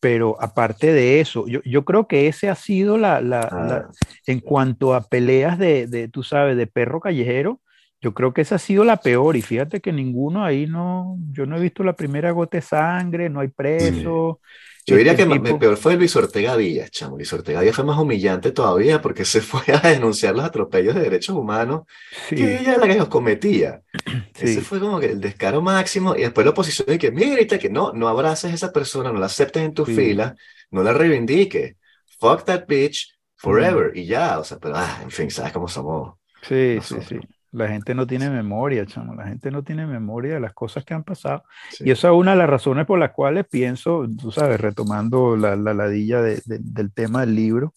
[0.00, 3.66] Pero aparte de eso, yo, yo creo que ese ha sido la, la, Ah.
[3.68, 3.90] la-
[4.26, 7.60] en cuanto a peleas de, de, tú sabes, de perro callejero,
[8.00, 11.46] yo creo que esa ha sido la peor y fíjate que ninguno ahí no, yo
[11.46, 14.40] no he visto la primera gota de sangre, no hay preso.
[14.86, 17.16] Yo diría que tipo- peor fue Luis Ortega Díaz, chamo.
[17.16, 21.00] Luis Ortega Díaz fue más humillante todavía porque se fue a denunciar los atropellos de
[21.02, 21.82] derechos humanos
[22.28, 23.82] Sí, que ella la que los cometía.
[24.34, 27.44] sí, Ese fue como que el descaro máximo y después la oposición de que, mira,
[27.58, 29.94] que no, no abraces a esa persona, no la aceptes en tu Sí.
[29.94, 30.36] fila,
[30.70, 31.74] no la reivindiques.
[32.20, 33.90] Fuck that bitch forever.
[33.96, 36.14] Y ya, o sea, pero, ah, en fin, sabes cómo somos.
[36.42, 37.06] sí, sí, nosotros.
[37.08, 37.18] sí.
[37.52, 39.14] La gente no tiene memoria, chamo.
[39.14, 41.44] La gente no tiene memoria de las cosas que han pasado.
[41.70, 41.84] Sí.
[41.86, 45.56] Y esa es una de las razones por las cuales pienso, tú sabes, retomando la,
[45.56, 47.72] la ladilla de- de- del tema del libro,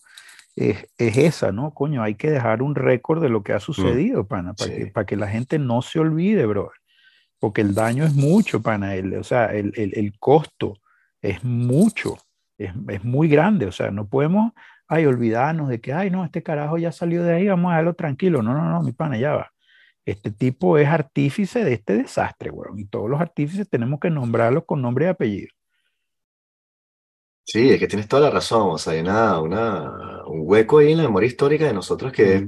[0.55, 1.71] es, es, esa, ¿no?
[1.73, 4.77] Coño, hay que dejar un récord de lo que ha sucedido, pana, para, Sí.
[4.77, 6.71] que, para que la gente no se olvide, bro.
[7.39, 8.95] Porque el daño es mucho, pana.
[8.95, 10.73] El, o sea, el, el, el costo
[11.21, 12.17] es mucho,
[12.57, 13.65] es, es muy grande.
[13.67, 14.51] O sea, no podemos,
[14.89, 17.93] ay, olvidarnos de que, ay, no, este carajo ya salió de ahí, vamos a dejarlo
[17.93, 18.41] tranquilo.
[18.43, 19.51] No, no, no, mi pana, ya va.
[20.05, 22.79] Este tipo es artífice de este desastre, weón.
[22.79, 25.49] Y todos los artífices tenemos que nombrarlos con nombre y apellido.
[27.43, 28.69] Sí, es que tienes toda la razón.
[28.71, 32.35] O sea, hay una, una, un hueco ahí en la memoria histórica de nosotros que
[32.35, 32.43] es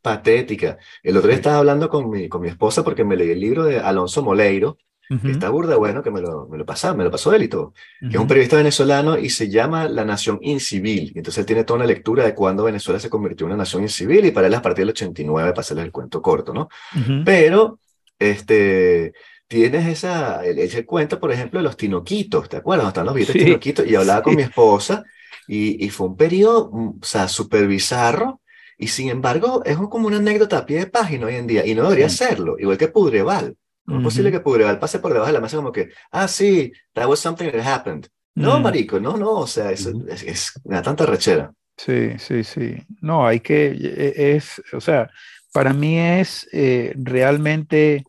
[0.00, 0.78] patética.
[1.02, 3.64] El otro día estaba hablando con mi, con mi esposa porque me leí el libro
[3.64, 4.78] de Alonso Moleiro,
[5.10, 7.48] Ujú, está burda bueno, que me lo, me lo pasaron, me lo pasó él y
[7.48, 7.72] todo.
[8.08, 11.12] que es un periodista venezolano y se llama La Nación Incivil.
[11.14, 13.82] Y entonces él tiene toda una lectura de cuándo Venezuela se convirtió en una nación
[13.82, 16.68] incivil y para él a partir del 89, para hacerles el cuento corto, ¿no?
[16.94, 17.16] ujú.
[17.22, 17.80] Pero,
[18.18, 19.12] este,
[19.48, 22.88] tienes esa, él, él se cuenta, por ejemplo, de los tinoquitos, ¿te acuerdas?
[22.88, 24.36] Están los billetes Sí, tinoquitos y hablaba con sí.
[24.36, 25.04] mi esposa
[25.46, 28.40] y, y fue un periodo, mm, o sea, súper bizarro
[28.78, 31.64] y sin embargo es un- como una anécdota a pie de página hoy en día
[31.66, 33.56] y no debería serlo, igual que Pudreval.
[33.86, 36.72] ¿Cómo es posible que Pudreval pase por debajo de la mesa como que, ah, sí,
[36.94, 38.08] that was something that happened?
[38.34, 41.52] No, marico, no, no, o sea, es, es, da tanta rechera.
[41.76, 42.76] Sí, sí, sí.
[43.00, 45.10] No, hay que, e- es, o sea,
[45.52, 48.04] para mí es eh, realmente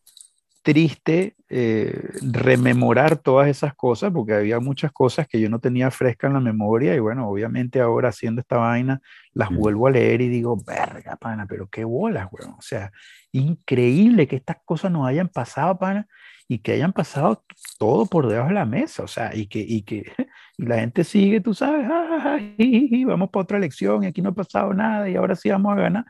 [0.68, 6.26] triste eh, rememorar todas esas cosas, porque había muchas cosas que yo no tenía fresca
[6.26, 9.00] en la memoria y bueno, obviamente ahora haciendo esta vaina
[9.32, 12.52] las vuelvo a leer y digo, verga, pana, pero qué bolas, weón.
[12.58, 12.92] O sea,
[13.32, 16.06] increíble que estas cosas nos hayan pasado, pana,
[16.46, 17.42] y que hayan pasado
[17.78, 20.04] todo por debajo de la mesa, o sea, y que, y que
[20.58, 24.08] y la gente sigue, tú sabes, "Ah, ah, ji, ji, vamos para otra elección y
[24.08, 26.04] aquí no ha pasado nada y ahora sí vamos a ganar.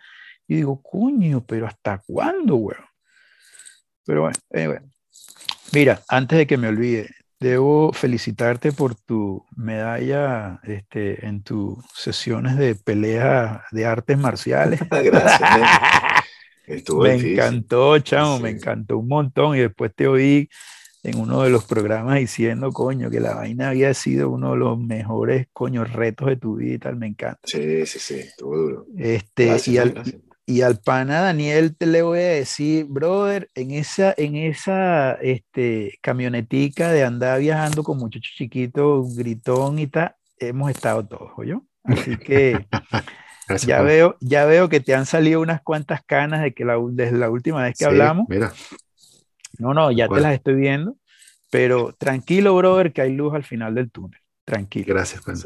[0.48, 2.88] Y digo, coño, pero ¿hasta cuándo, weón?
[4.08, 4.78] Pero bueno, anyway.
[5.74, 12.56] Mira, antes de que me olvide, debo felicitarte por tu medalla este, en tus sesiones
[12.56, 14.80] de pelea de artes marciales.
[14.90, 15.68] Gracias, men.
[16.78, 17.32] Estuvo Me difícil.
[17.34, 19.56] encantó, chamo, me encantó un montón.
[19.56, 20.48] Y después te oí
[21.02, 24.78] en uno de los programas diciendo, coño, que la vaina había sido uno de los
[24.78, 27.40] mejores, coño, retos de tu vida y tal, me encanta.
[27.44, 28.86] Sí, sí, sí, estuvo duro.
[28.96, 30.22] Este, Gracias, y, men, al, gracias.
[30.48, 35.98] Y al pana Daniel te le voy a decir, brother, en esa, en esa este,
[36.00, 41.64] camionetica de andar viajando con muchachos chiquitos, gritón y tal, hemos estado todos, ¿oyó?
[41.84, 42.66] Así que
[43.66, 47.18] ya veo, ya veo que te han salido unas cuantas canas de que la, desde
[47.18, 48.26] la última vez que Sí, hablamos.
[48.30, 48.50] Mira,
[49.58, 50.96] No, no, ya te las estoy viendo,
[51.50, 54.20] pero tranquilo, brother, que hay luz al final del túnel.
[54.46, 54.94] Tranquilo.
[54.94, 55.36] gracias, Juan.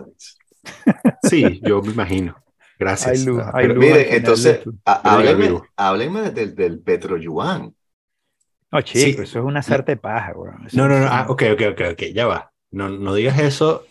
[1.25, 2.37] Sí, yo me imagino.
[2.83, 3.27] Gracias.
[3.27, 7.75] Miren, final entonces, háblenme, háblenme del, del petroyuan.
[8.73, 9.23] No, chico, Sí.
[9.23, 10.33] eso es una sarta de paja.
[10.67, 11.07] Eso No, no, no.
[11.09, 12.03] Ah, ok, ok, ok, ok.
[12.13, 12.53] Ya va.
[12.73, 13.87] No, no digas eso.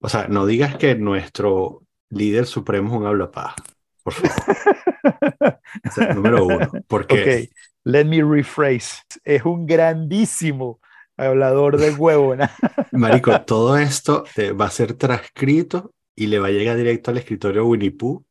[0.00, 3.54] O sea, no digas que nuestro líder supremo es un hablapaja.
[4.02, 4.56] Por favor.
[5.88, 6.68] O sea, número uno.
[6.88, 9.02] Porque Ok, let me rephrase.
[9.24, 10.80] Es un grandísimo
[11.16, 12.46] hablador de huevo, ¿no?
[12.92, 17.16] Marico, todo esto te va a ser transcrito y le va a llegar directo al
[17.18, 18.24] escritorio Winnie Pooh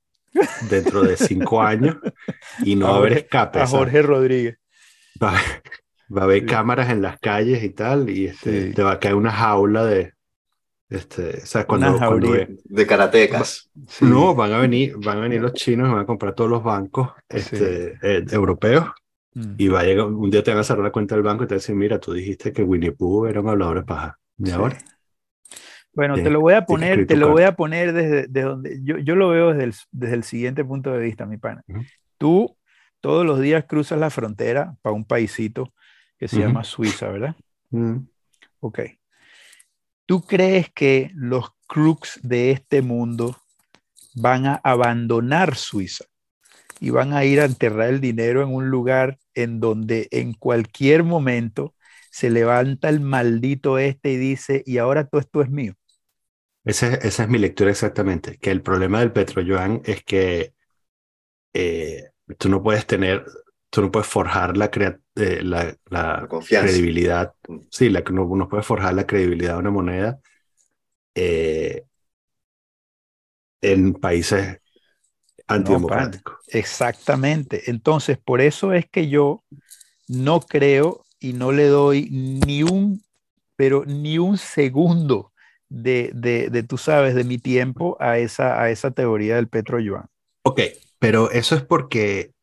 [0.70, 1.98] dentro de cinco años
[2.64, 3.60] y no A va a haber Jorge- escape.
[3.60, 3.80] a ¿sabes?
[3.80, 4.58] Jorge Rodríguez.
[5.22, 5.64] Va a haber,
[6.16, 6.46] va a haber Sí.
[6.46, 8.74] cámaras en las calles y tal, y este, Sí.
[8.74, 10.14] te va a caer una jaula de.
[10.90, 13.70] Este, o sea, cuando, Una cuando ve- De karatecas.
[13.88, 14.06] Sí.
[14.06, 16.64] No, van a venir, van a venir los chinos y van a comprar todos los
[16.64, 18.86] bancos este, eh, europeos
[19.36, 19.54] Mm.
[19.60, 21.48] y va a llegar, un día te van a cerrar la cuenta del banco y
[21.48, 24.18] te van a decir, mira, tú dijiste que Winnie Pooh era un hablador de paja.
[24.40, 24.52] ¿Y Sí.
[24.52, 24.78] ahora?
[25.94, 28.98] Bueno, te lo voy a poner, te lo voy a poner desde, desde donde yo,
[29.00, 31.64] yo lo veo desde el, desde el siguiente punto de vista, mi pana.
[32.18, 32.58] Tú
[33.02, 35.74] todos los días cruzas la frontera para un paisito
[36.18, 37.36] que se llama Suiza, ¿verdad?
[37.72, 37.98] Mm,
[38.62, 38.80] Ok.
[40.06, 43.38] ¿Tú crees que los crooks de este mundo
[44.16, 46.06] van a abandonar Suiza
[46.80, 51.04] y van a ir a enterrar el dinero en un lugar en donde en cualquier
[51.04, 51.76] momento
[52.12, 55.76] se levanta el maldito este y dice, y ahora todo esto es mío?
[56.66, 60.54] Ese- esa es mi lectura exactamente, que el problema del petroyuan es que
[61.54, 63.26] eh, tú no puedes tener,
[63.70, 66.72] tú no puedes forjar la, crea- eh, la, la La confianza.
[66.72, 67.34] credibilidad,
[67.72, 70.20] sí, la, no, no puedes forjar la credibilidad de una moneda
[71.16, 71.86] eh,
[73.62, 74.60] en países
[75.48, 76.38] antidemocráticos.
[76.48, 77.70] Exactamente.
[77.70, 79.44] Entonces, por eso es que yo
[80.08, 83.04] no creo y no le doy ni un,
[83.56, 85.29] pero ni un segundo
[85.70, 90.08] de, de, de, tú sabes, de mi tiempo a esa, a esa teoría del petroyuan.
[90.44, 90.60] Ok,
[91.00, 92.34] pero eso es porque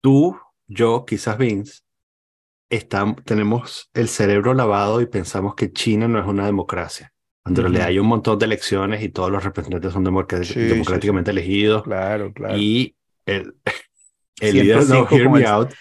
[0.00, 1.82] tú, yo, quizás Vince,
[2.70, 7.14] estamos, tenemos el cerebro lavado y pensamos que China no es una democracia.
[7.44, 7.72] Cuando en Ujú.
[7.72, 10.04] realidad hay un montón de elecciones y todos los representantes son
[10.40, 11.84] Sí, sí, democráticamente elegidos.
[11.84, 12.68] Claro, claro.
[12.68, 13.56] Y el,
[14.40, 15.74] el líder, no, 105 hear me el- out,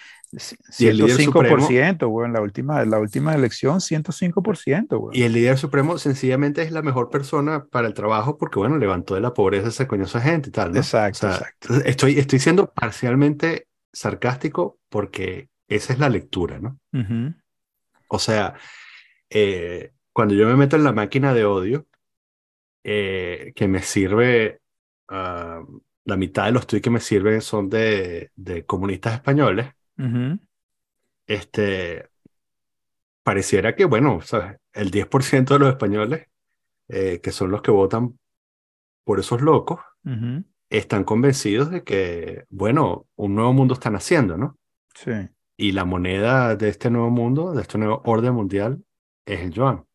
[0.78, 5.20] y el líder 105%, güey, en la última, la última elección, 105%, güey.
[5.20, 9.16] y el líder supremo sencillamente es la mejor persona para el trabajo porque, bueno, levantó
[9.16, 10.78] de la pobreza esa coñosa gente y tal, ¿no?
[10.78, 11.76] Exacto, O sea, exacto.
[11.86, 16.80] Estoy, estoy siendo parcialmente sarcástico porque esa es la lectura, ¿no?
[16.94, 17.34] Ujú.
[18.08, 18.54] O sea,
[19.30, 21.88] eh, cuando yo me meto en la máquina de odio,
[22.84, 24.60] eh, que me sirve,
[25.10, 25.64] ah,
[26.06, 29.68] la mitad de los tweets que me sirven son de, de comunistas españoles,
[31.28, 32.10] Este,
[33.24, 34.58] pareciera que, bueno, ¿sabes?
[34.74, 36.28] el 10% de los españoles,
[36.88, 38.20] eh, que son los que votan
[39.04, 39.80] por esos locos,
[40.70, 44.58] están convencidos de que, bueno, un nuevo mundo están haciendo, ¿no?
[44.94, 45.12] Sí.
[45.58, 48.84] Y la moneda de este nuevo mundo, de este nuevo orden mundial,
[49.26, 49.86] es el yuan.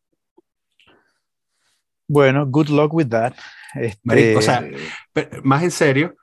[2.07, 3.33] Bueno, good luck with that.
[3.73, 4.69] Este, Marico, o sea,
[5.13, 6.15] Pero, más en serio,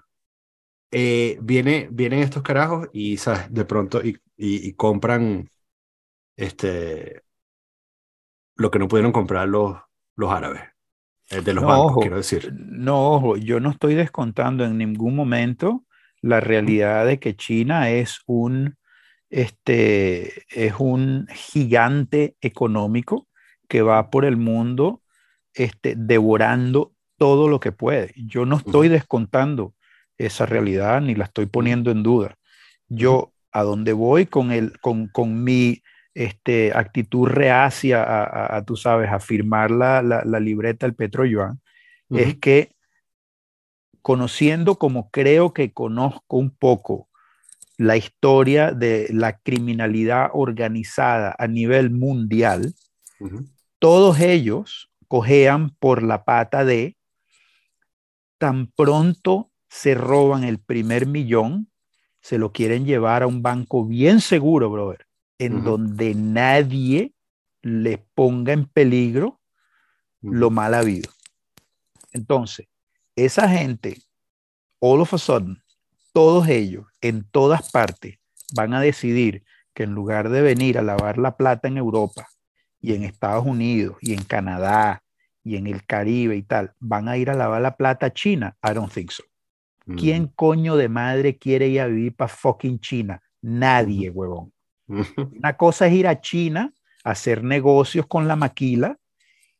[0.90, 3.52] eh, viene, vienen estos carajos y, ¿sabes?
[3.52, 5.50] De pronto y, y, y compran
[6.36, 7.22] este,
[8.56, 9.78] lo que no pudieron comprar los,
[10.16, 10.62] los árabes,
[11.30, 12.00] eh, de los No, bancos, ojo.
[12.00, 12.56] quiero decir.
[12.56, 15.84] no, ojo, yo no estoy descontando en ningún momento
[16.20, 18.76] la realidad de que China es un,
[19.30, 23.28] este, es un gigante económico
[23.68, 25.02] que va por el mundo
[25.54, 28.14] este, devorando todo lo que puede.
[28.16, 29.74] Yo no estoy descontando
[30.18, 32.36] esa realidad ni la estoy poniendo en duda.
[32.88, 35.82] Yo a donde voy con, el, con, con mi
[36.14, 40.94] este, actitud reacia a, a, a, tú sabes, a firmar la, la, la libreta del
[40.94, 41.60] Petro Yuan,
[42.10, 42.72] es que
[44.02, 47.08] conociendo como creo que conozco un poco
[47.76, 52.74] la historia de la criminalidad organizada a nivel mundial,
[53.78, 56.96] todos ellos cojean por la pata de
[58.38, 61.70] tan pronto se roban el primer millón,
[62.20, 65.06] se lo quieren llevar a un banco bien seguro, brother,
[65.38, 67.14] en donde nadie
[67.62, 69.40] le ponga en peligro
[70.20, 71.10] lo mal habido.
[72.12, 72.66] Entonces,
[73.14, 73.98] esa gente,
[74.80, 75.62] all of a sudden,
[76.12, 78.18] todos ellos, en todas partes,
[78.54, 79.44] van a decidir
[79.74, 82.26] que en lugar de venir a lavar la plata en Europa
[82.80, 85.02] y en Estados Unidos y en Canadá
[85.44, 88.56] y en el Caribe y tal, van a ir a lavar la plata a China.
[88.62, 89.22] I don't think so.
[89.96, 93.20] ¿Quién coño de madre quiere ir a vivir para fucking China?
[93.42, 94.52] Nadie, huevón.
[95.38, 96.72] Una cosa es ir a China
[97.04, 98.98] a hacer negocios con la maquila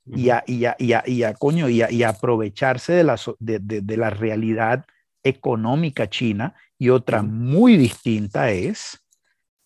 [0.07, 3.17] y a, y a, y a, y a, coño, y a, y aprovecharse de la,
[3.39, 4.85] de, de- de la realidad
[5.23, 6.55] económica china.
[6.79, 9.03] Y otra muy distinta es,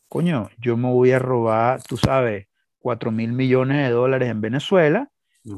[0.08, 2.46] coño, yo me voy a robar, tú sabes,
[2.78, 5.08] 4 mil millones de dólares en Venezuela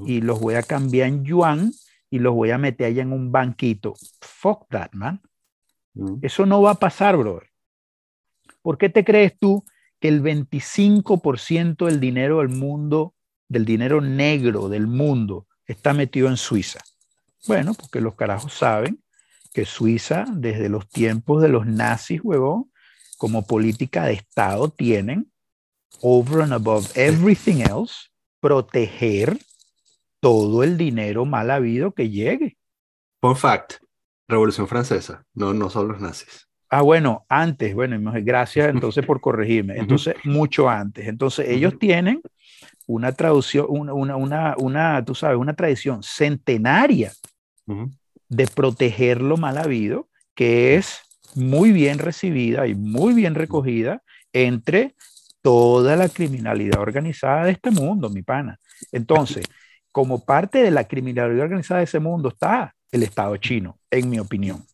[0.07, 1.73] y los voy a cambiar en yuan
[2.15, 3.95] y los voy a meter allá en un banquito.
[4.21, 5.21] Fuck that, man.
[5.97, 6.21] Ujú.
[6.23, 7.51] Eso no va a pasar, brother.
[8.63, 9.65] ¿Por qué te crees tú
[9.99, 13.15] que el 25% del dinero del mundo,
[13.49, 16.79] del dinero negro del mundo, está metido en Suiza?
[17.49, 19.03] Bueno, porque los carajos saben
[19.53, 22.71] que Suiza, desde los tiempos de los nazis, huevón,
[23.19, 25.33] como política de Estado, tienen,
[26.01, 28.09] over and above everything else,
[28.39, 29.37] proteger
[30.25, 32.57] todo el dinero mal habido que llegue.
[33.21, 33.75] Fun fact,
[34.27, 36.49] Revolución Francesa, no, no son los nazis.
[36.71, 39.77] Ah, bueno, antes, bueno, gracias entonces por corregirme.
[39.77, 41.09] Entonces, mucho antes.
[41.09, 42.23] Entonces, ellos tienen
[42.87, 47.13] una traducción, una, una, una, una, tú sabes, una tradición centenaria
[48.31, 51.03] de proteger lo mal habido, que es
[51.35, 54.03] muy bien recibida y muy bien recogida
[54.33, 54.95] entre
[55.43, 58.59] toda la criminalidad organizada de este mundo, mi pana.
[58.91, 59.45] Entonces,
[59.95, 64.19] como parte de la criminalidad organizada de ese mundo está el Estado chino, en mi
[64.19, 64.65] opinión.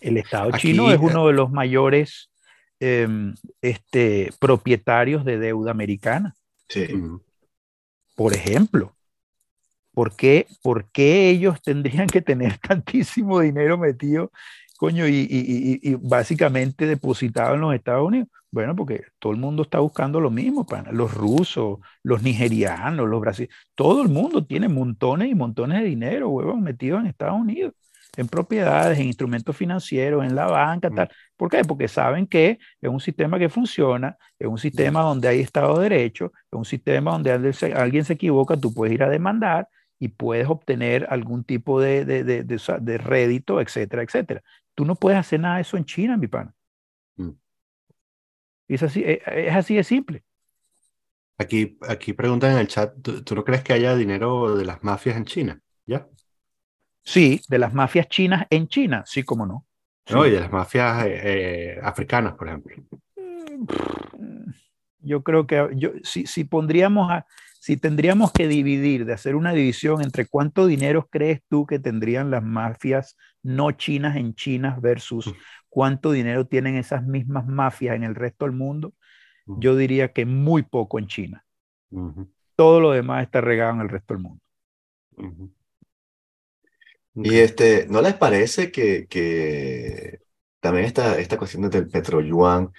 [0.00, 2.30] El Estado Aquí, chino es eh, uno de los mayores
[2.80, 6.34] em, este, propietarios de deuda americana.
[6.70, 6.86] Sí.
[8.16, 8.96] Por ejemplo,
[9.92, 14.32] ¿por qué, por qué ellos tendrían que tener tantísimo dinero metido,
[14.78, 18.28] coño, y, y- y- y básicamente depositado en los Estados Unidos?
[18.54, 20.92] Bueno, porque todo el mundo está buscando lo mismo, pana.
[20.92, 26.28] Los rusos, los nigerianos, los brasileños, todo el mundo tiene montones y montones de dinero,
[26.28, 27.74] huevón, metido en Estados Unidos,
[28.16, 31.10] en propiedades, en instrumentos financieros, en la banca, tal.
[31.36, 31.64] ¿Por qué?
[31.64, 35.88] Porque saben que es un sistema que funciona, es un sistema donde hay Estado de
[35.88, 40.46] Derecho, es un sistema donde alguien se, equivoca, tú puedes ir a demandar y puedes
[40.48, 44.42] obtener algún tipo de, de, de, de rédito, etcétera, etcétera.
[44.76, 46.54] Tú no puedes hacer nada de eso en China, mi pana.
[48.68, 48.74] Mm.
[48.74, 50.24] Es así, es, es así de simple.
[51.36, 54.82] Aquí, aquí preguntan en el chat, ¿tú, tú no crees que haya dinero de las
[54.84, 55.60] mafias en China?
[55.86, 56.06] ¿Ya?
[57.02, 59.66] Sí, de las mafias chinas en China, sí, como no.
[60.06, 60.14] Sí.
[60.14, 62.76] No, y de las mafias eh, eh, africanas, por ejemplo.
[65.00, 67.26] Yo creo que yo, si, si pondríamos a,
[67.60, 72.30] si tendríamos que dividir, de hacer una división entre cuánto dinero crees tú que tendrían
[72.30, 75.32] las mafias no chinas en China versus
[75.74, 78.94] cuánto dinero tienen esas mismas mafias en el resto del mundo,
[79.44, 81.44] yo diría que muy poco en China.
[81.90, 82.28] Uh -huh.
[82.54, 84.40] Todo lo demás está regado en el resto del mundo.
[85.16, 85.50] Uh -huh.
[87.24, 90.20] Y este, ¿no les parece que, que
[90.60, 92.70] también esta, esta cuestión del petroyuan,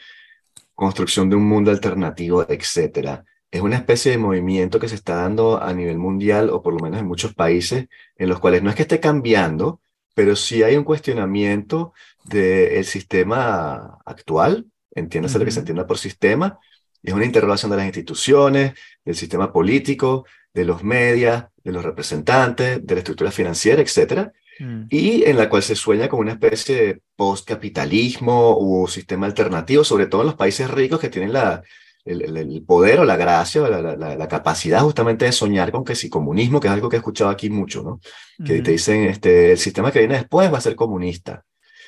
[0.74, 5.62] construcción de un mundo alternativo, etcétera, es una especie de movimiento que se está dando
[5.62, 8.76] a nivel mundial o por lo menos en muchos países en los cuales no es
[8.78, 9.82] que esté cambiando,
[10.16, 11.94] pero sí hay un cuestionamiento
[12.24, 15.40] del sistema actual, entiéndase uh -huh.
[15.42, 16.58] lo que se entienda por sistema,
[17.04, 22.84] es una interrogación de las instituciones, del sistema político, de los medios, de los representantes,
[22.84, 24.32] de la estructura financiera, etc.
[24.60, 24.86] Mm.
[24.90, 30.08] Y en la cual se sueña con una especie de postcapitalismo o sistema alternativo, sobre
[30.08, 31.62] todo en los países ricos que tienen la,
[32.06, 35.84] el, el, poder o la gracia o la, la, la, capacidad justamente de soñar con
[35.84, 38.00] que si comunismo, que es algo que he escuchado aquí mucho, ¿no?
[38.46, 38.64] Que mm.
[38.64, 41.44] te dicen, este, el sistema que viene después va a ser comunista.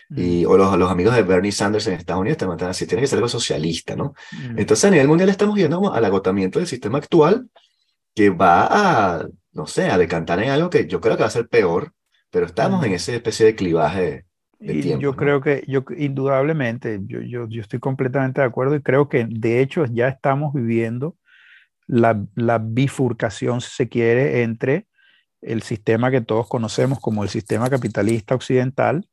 [0.10, 3.02] Y, o los, los, amigos de Bernie Sanders en Estados Unidos te matan así, tiene
[3.02, 4.14] que ser algo socialista, ¿no?
[4.32, 4.60] Mm.
[4.60, 7.50] Entonces a nivel mundial estamos viendo al agotamiento del sistema actual
[8.16, 11.32] que va a, no sé, a decantar en algo que yo creo que va a
[11.32, 11.92] ser peor,
[12.32, 12.86] pero estamos mm.
[12.86, 14.27] en esa especie de clivaje
[14.60, 15.02] de y tiempo.
[15.02, 15.18] Yo ¿no?
[15.18, 19.62] creo que, yo indudablemente, yo, yo, yo estoy completamente de acuerdo y creo que de
[19.62, 21.16] hecho ya estamos viviendo
[21.88, 24.88] la, la bifurcación, si se quiere, entre
[25.42, 29.08] el sistema que todos conocemos como el sistema capitalista occidental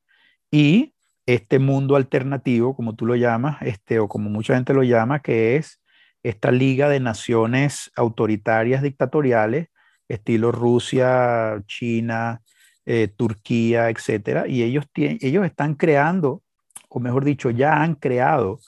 [0.51, 0.95] y
[1.27, 5.57] este mundo alternativo, como tú lo llamas, este, o como mucha gente lo llama, que
[5.57, 5.81] es
[6.23, 9.69] esta liga de naciones autoritarias dictatoriales,
[10.09, 12.43] estilo Rusia, China,
[12.87, 16.43] eh, Turquía, etcétera, y ellos, tienen, ellos están creando,
[16.89, 18.61] o mejor dicho, ya han creado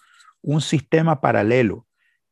[0.43, 1.87] un sistema paralelo.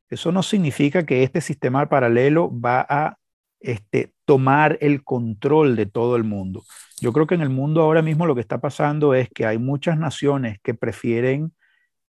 [0.08, 3.18] Eso no significa que este sistema paralelo va a
[3.60, 6.64] este, tomar el control de todo el mundo.
[7.00, 9.58] Yo creo que en el mundo ahora mismo lo que está pasando es que hay
[9.58, 11.52] muchas naciones que prefieren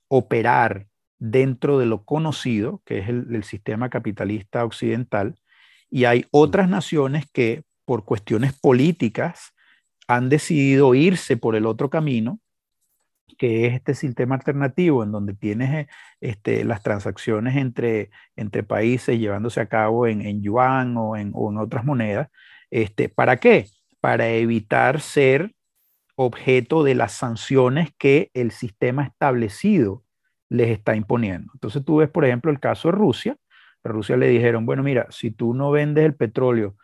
[0.08, 0.86] operar
[1.18, 5.36] dentro de lo conocido, que es el, el, sistema capitalista occidental,
[5.88, 9.51] y hay otras naciones que por cuestiones políticas
[10.16, 12.40] han decidido irse por el otro camino,
[13.38, 15.88] que es este sistema alternativo en donde tienes
[16.20, 22.28] este, las transacciones entre, entre países llevándose a cabo en, yuan o en, otras monedas.
[22.70, 23.66] Este, ¿Para qué?
[24.00, 25.54] Para evitar ser
[26.14, 30.04] objeto de las sanciones que el sistema establecido
[30.48, 31.50] les está imponiendo.
[31.54, 33.36] Entonces tú ves, por ejemplo, el caso de Rusia.
[33.82, 36.76] Rusia le dijeron, bueno, mira, si tú no vendes el petróleo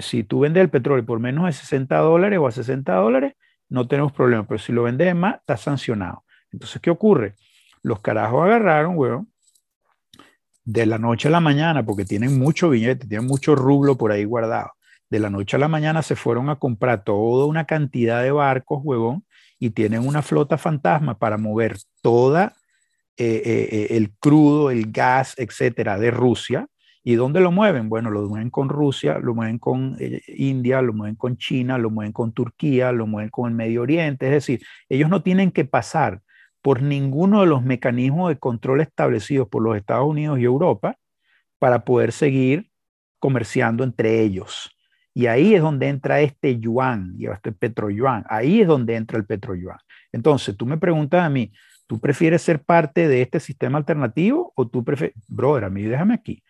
[0.00, 3.34] si tú vendes el petróleo por menos de 60 dólares o a 60 dólares,
[3.68, 6.24] no tenemos problema, pero si lo vendes más, estás sancionado.
[6.52, 7.34] Entonces, ¿qué ocurre?
[7.82, 9.28] Los carajos agarraron, weón,
[10.64, 14.24] de la noche a la mañana, porque tienen mucho billete, tienen mucho rublo por ahí
[14.24, 14.72] guardado.
[15.08, 18.80] De la noche a la mañana se fueron a comprar toda una cantidad de barcos,
[18.82, 19.24] huevón,
[19.58, 22.54] y tienen una flota fantasma para mover toda
[23.16, 26.66] eh, eh, el crudo, el gas, etcétera, de Rusia.
[27.08, 27.88] ¿Y dónde lo mueven?
[27.88, 31.88] Bueno, lo mueven con Rusia, lo mueven con eh, India, lo mueven con China, lo
[31.88, 34.26] mueven con Turquía, lo mueven con el Medio Oriente.
[34.26, 36.20] Es decir, ellos no tienen que pasar
[36.62, 40.96] por ninguno de los mecanismos de control establecidos por los Estados Unidos y Europa
[41.60, 42.72] para poder seguir
[43.20, 44.76] comerciando entre ellos.
[45.14, 48.24] Y ahí es donde entra este yuan, y este petroyuan.
[48.28, 49.78] Ahí es donde entra el petroyuan.
[50.10, 51.52] Entonces, tú me preguntas a mí,
[51.86, 56.14] ¿tú prefieres ser parte de este sistema alternativo o tú prefieres, brother, a mí déjame
[56.14, 56.42] aquí.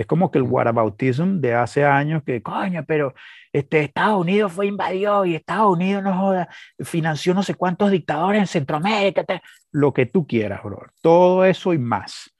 [0.00, 3.12] Es como que el whataboutism de hace años que, coño, pero
[3.52, 6.48] este, Estados Unidos fue invadido y Estados Unidos no joda,
[6.78, 9.42] financió no sé cuántos dictadores en Centroamérica, te,
[9.72, 10.88] lo que tú quieras, brother.
[11.02, 12.34] Todo eso y más.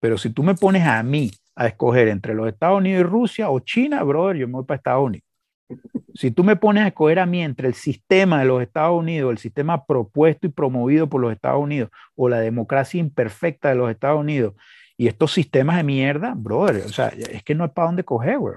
[0.00, 3.48] Pero si tú me pones a mí a escoger entre los Estados Unidos y Rusia
[3.48, 5.28] o China, brother, yo me voy para Estados Unidos.
[6.14, 9.30] Si tú me pones a escoger a mí entre el sistema de los Estados Unidos,
[9.30, 13.88] el sistema propuesto y promovido por los Estados Unidos, o la democracia imperfecta de los
[13.88, 14.54] Estados Unidos,
[14.96, 18.38] y estos sistemas de mierda, brother, o sea, es que no es para dónde coger,
[18.38, 18.54] güey.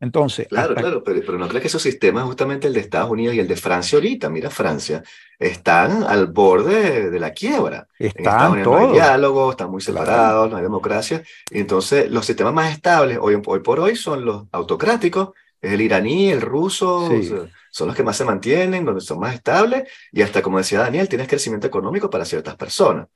[0.00, 0.48] Entonces.
[0.48, 0.80] Claro, hasta...
[0.82, 3.48] claro, pero, pero no crees que esos sistemas, justamente el de Estados Unidos y el
[3.48, 5.02] de Francia ahorita, mira Francia,
[5.38, 7.86] están al borde de la quiebra.
[7.98, 8.80] Están todos.
[8.80, 10.48] No hay diálogo, están muy separados, claro.
[10.48, 11.22] no hay democracia.
[11.50, 15.30] Y entonces los sistemas más estables hoy, hoy por hoy son los autocráticos,
[15.60, 17.14] es el iraní, el ruso, sí.
[17.14, 17.38] o sea,
[17.70, 21.08] son los que más se mantienen, donde son más estables, y hasta como decía Daniel,
[21.08, 23.08] tienes crecimiento económico para ciertas personas.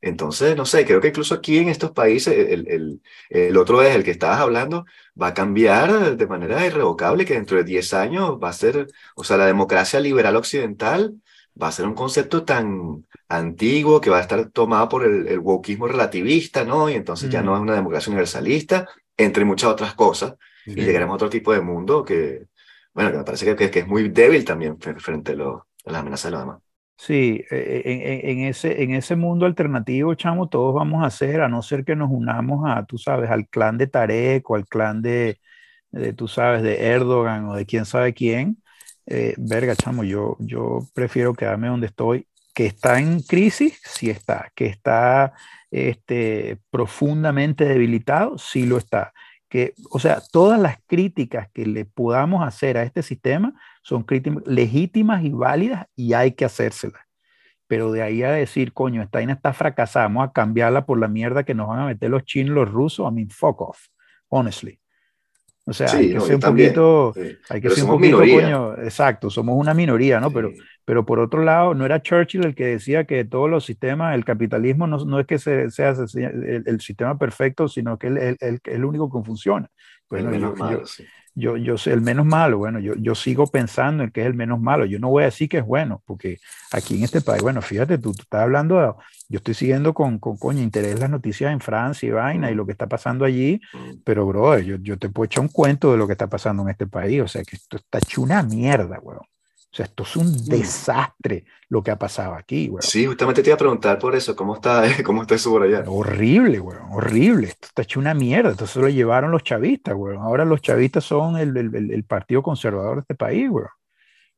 [0.00, 3.94] Entonces, no sé, creo que incluso aquí en estos países, el, el, el otro es
[3.94, 4.84] el que estabas hablando,
[5.20, 8.86] va a cambiar de manera irrevocable, que dentro de 10 años va a ser,
[9.16, 11.14] o sea, la democracia liberal occidental
[11.60, 15.38] va a ser un concepto tan antiguo que va a estar tomado por el, el
[15.40, 16.88] wokismo relativista, ¿no?
[16.88, 20.34] Y entonces ya no es una democracia universalista, entre muchas otras cosas,
[20.74, 22.46] y llegaremos a otro tipo de mundo que,
[22.94, 26.00] bueno, que me parece que, que es muy débil también frente a, lo, a las
[26.00, 26.58] amenazas de los demás.
[27.00, 31.40] Sí, e, e, en, en, ese, en ese mundo alternativo, chamo, todos vamos a hacer,
[31.40, 34.66] a no ser que nos unamos a, tú sabes, al clan de Tarek o al
[34.66, 35.38] clan de,
[35.92, 38.62] de tú sabes, de Erdogan o de quién sabe quién.
[39.06, 42.26] Eh, verga, chamo, yo, yo prefiero quedarme donde estoy.
[42.54, 44.50] Que está en crisis, sí está.
[44.56, 45.34] Que está
[45.70, 49.12] este, profundamente debilitado, sí lo está
[49.48, 54.46] que, o sea, todas las críticas que le podamos hacer a este sistema son críticas
[54.46, 57.02] legítimas y válidas y hay que hacérselas.
[57.66, 61.08] Pero de ahí a decir, coño, esta vaina está fracasada, vamos a cambiarla por la
[61.08, 63.88] mierda que nos van a meter los chinos, los rusos, I mean, fuck off,
[64.28, 64.77] honestly.
[65.68, 67.14] O sea, hay que ser un poquito,
[67.50, 70.30] hay que ser un poquito, coño, exacto, somos una minoría, ¿no?
[70.30, 70.50] Pero,
[70.86, 74.24] pero por otro lado, no era Churchill el que decía que todos los sistemas, el
[74.24, 78.36] capitalismo no, no es que se, sea el, el, sistema perfecto, sino que es el,
[78.40, 79.70] el, el, único que funciona.
[80.08, 81.04] Bueno, yo, malo, yo, sí.
[81.38, 84.34] Yo, yo, sé el menos malo, bueno, yo, yo sigo pensando en que es el
[84.34, 84.84] menos malo.
[84.84, 86.38] Yo no voy a decir que es bueno, porque
[86.72, 88.92] aquí en este país, bueno, fíjate, tú, tú estás hablando, de,
[89.28, 92.66] yo estoy siguiendo con, con coño interés las noticias en Francia y vaina y lo
[92.66, 93.60] que está pasando allí,
[94.04, 96.70] pero bro, yo, yo te puedo echar un cuento de lo que está pasando en
[96.70, 99.26] este país, o sea, que esto está hecho una mierda, weón.
[99.70, 100.44] O sea, esto es un mm.
[100.46, 102.82] desastre lo que ha pasado aquí, güey.
[102.82, 105.84] Sí, justamente te iba a preguntar por eso, ¿cómo está, cómo está eso por allá?
[105.86, 107.48] Horrible, güey, horrible.
[107.48, 108.50] Esto está hecho una mierda.
[108.50, 110.16] Entonces lo llevaron los chavistas, güey.
[110.16, 113.66] Ahora los chavistas son el, el, el, partido conservador de este país, güey.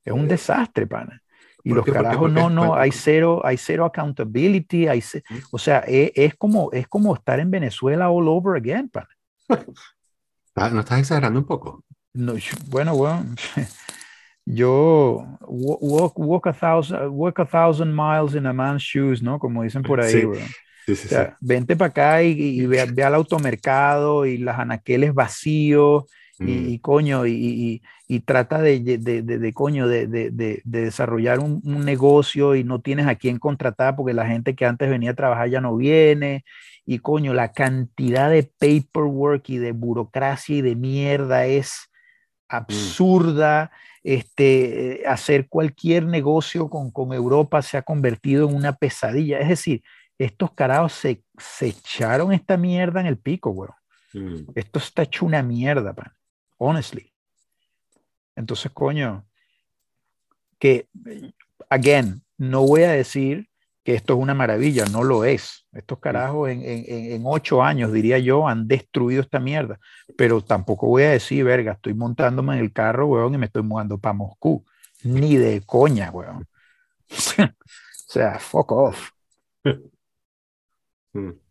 [0.04, 1.22] Es un desastre, pana.
[1.62, 5.04] Y los carajos, no, no, hay cero, hay cero accountability, hay
[5.50, 9.08] o sea, es, es, como, es como estar en Venezuela all over again, pana.
[10.56, 11.84] Ah, ¿No estás exagerando un poco?
[12.12, 12.34] No,
[12.66, 13.24] bueno, bueno,
[14.54, 19.38] yo walk, walk, a thousand, walk a thousand miles in a man's shoes, ¿no?
[19.38, 20.26] Como dicen por ahí, sí.
[20.86, 24.58] Sí, sí, o sea, vente para acá y, y ve, ve, al automercado y las
[24.58, 26.04] anaqueles vacíos
[26.38, 26.68] y, mm.
[26.70, 32.56] y, coño, y, y trata de, de, de, de coño, de, desarrollar un, un, negocio
[32.56, 35.60] y no tienes a quién contratar porque la gente que antes venía a trabajar ya
[35.60, 36.44] no viene.
[36.86, 41.90] Y coño, la cantidad de paperwork y de burocracia y de mierda es
[42.48, 42.56] mm.
[42.56, 43.70] absurda.
[43.72, 49.38] Mm este, hacer cualquier negocio con, con Europa se ha convertido en una pesadilla.
[49.38, 49.82] Es decir,
[50.18, 53.70] estos carajos se, se echaron esta mierda en el pico, güey.
[54.12, 54.50] Mm.
[54.54, 56.12] Esto está hecho una mierda, pan.
[56.58, 57.12] Honestly.
[58.36, 59.26] Entonces, coño,
[60.58, 60.88] que,
[61.68, 63.49] again, no voy a decir
[63.90, 65.66] que esto es una maravilla, no lo es.
[65.72, 69.80] Estos carajos en, en, en, ocho años, diría yo, han destruido esta mierda.
[70.16, 73.62] Pero tampoco voy a decir, verga, estoy montándome en el carro, weón, y me estoy
[73.62, 74.64] mudando para Moscú.
[75.02, 76.46] Ni de coña, weón.
[77.10, 77.52] o
[78.06, 79.10] sea, fuck off.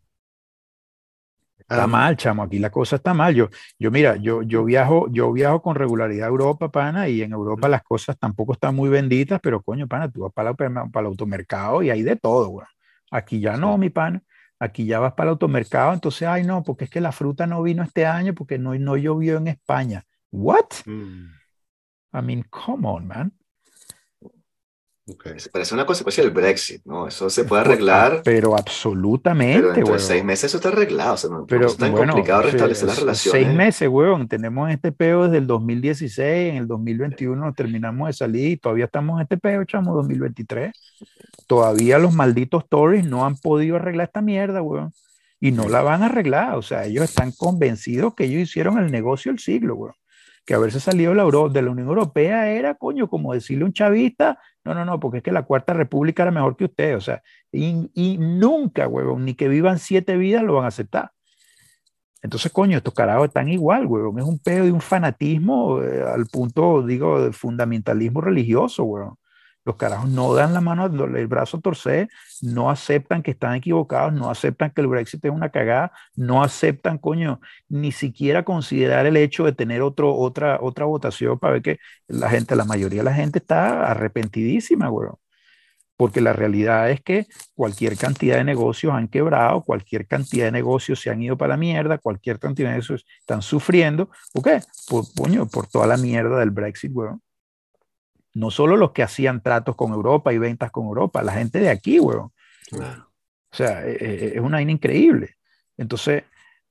[1.70, 3.32] Está mal, chamo, aquí la cosa está mal.
[3.32, 3.48] Yo,
[3.78, 7.68] yo mira, yo, yo, viajo, yo viajo con regularidad a Europa, pana, y en Europa
[7.68, 11.06] las cosas tampoco están muy benditas, pero coño, pana, tú vas para, la, para el
[11.06, 12.66] automercado y hay de todo, güey.
[13.12, 14.20] Aquí ya no, mi pana.
[14.58, 17.62] Aquí ya vas para el automercado, entonces, ay, no, porque es que la fruta no
[17.62, 20.04] vino este año porque no, no llovió en España.
[20.32, 20.86] ¿What?
[20.86, 21.28] Mm.
[22.12, 23.32] I mean, come on, man.
[25.06, 25.32] Okay.
[25.52, 27.08] Parece una consecuencia del Brexit, ¿no?
[27.08, 28.22] Eso se puede arreglar.
[28.24, 31.14] Pero absolutamente, pero dentro de seis meses eso está arreglado.
[31.14, 33.42] O sea, no, pero es tan bueno, complicado restablecer las relaciones.
[33.42, 34.28] Seis meses, weón.
[34.28, 36.52] Tenemos este peo desde el 2016.
[36.52, 40.72] En el 2021 nos terminamos de salir y todavía estamos en este peo, chamo, 2023.
[41.46, 44.92] Todavía los malditos Tories no han podido arreglar esta mierda, weón.
[45.40, 46.56] Y no la van a arreglar.
[46.56, 49.94] O sea, ellos están convencidos que ellos hicieron el negocio del siglo, weón
[50.50, 53.72] que haberse salido la, Euro, de la Unión Europea era, coño, como decirle a un
[53.72, 57.00] chavista, no, no, no, porque es que la Cuarta República era mejor que usted, o
[57.00, 57.22] sea,
[57.52, 61.12] y, y nunca, huevón, ni que vivan siete vidas lo van a aceptar.
[62.20, 66.26] Entonces, coño, estos carajos están igual, huevón, es un pedo de un fanatismo eh, al
[66.26, 69.18] punto, digo, de fundamentalismo religioso, huevón.
[69.70, 72.06] Los carajos no dan la mano, el brazo a
[72.42, 76.98] no aceptan que están equivocados, no aceptan que el Brexit es una cagada, no aceptan,
[76.98, 81.78] coño, ni siquiera considerar el hecho de tener otro, otra, otra votación para ver que
[82.08, 85.08] la gente, la mayoría de la gente está arrepentidísima, güey.
[85.96, 91.00] Porque la realidad es que cualquier cantidad de negocios han quebrado, cualquier cantidad de negocios
[91.00, 94.10] se han ido para la mierda, cualquier cantidad de negocios están sufriendo.
[94.32, 94.60] ¿Por qué?
[94.88, 97.10] Por, coño, por toda la mierda del Brexit, güey
[98.34, 101.70] no solo los que hacían tratos con Europa y ventas con Europa, la gente de
[101.70, 102.32] aquí, weón.
[102.68, 103.10] Claro.
[103.52, 105.36] O sea, e, e, es una vaina increíble.
[105.76, 106.24] Entonces,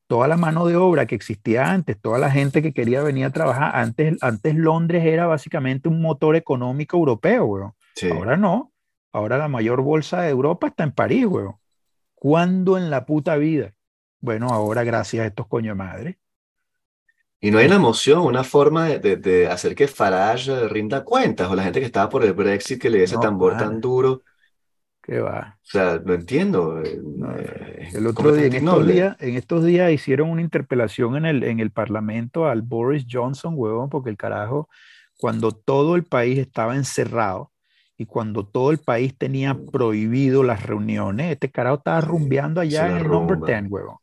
[0.07, 3.31] toda la mano de obra que existía antes, toda la gente que quería venir a
[3.31, 7.73] trabajar, antes, antes Londres era básicamente un motor económico europeo, weón.
[8.11, 8.71] Ahora no.
[9.11, 11.55] Ahora la mayor bolsa de Europa está en París, weón.
[12.15, 13.73] ¿Cuándo en la puta vida?
[14.21, 16.19] Bueno, ahora gracias a estos coño madre.
[17.41, 21.55] Y no hay una emoción, una forma de, de, hacer que Farage rinda cuentas, o
[21.55, 24.23] la gente que estaba por el Brexit que le dio ese tambor tan duro.
[25.01, 25.57] ¿Qué va?
[25.61, 26.81] O sea, no entiendo.
[26.83, 27.01] Eh,
[27.39, 31.43] eh, el otro día en, estos días, en estos días hicieron una interpelación en el,
[31.43, 34.67] en el Parlamento al Boris Johnson, huevón, porque el carajo,
[35.17, 37.51] cuando todo el país estaba encerrado,
[37.99, 42.97] y cuando todo el país tenía prohibido las reuniones, este carajo estaba rumbeando allá en
[42.97, 43.97] el Number 10, huevón.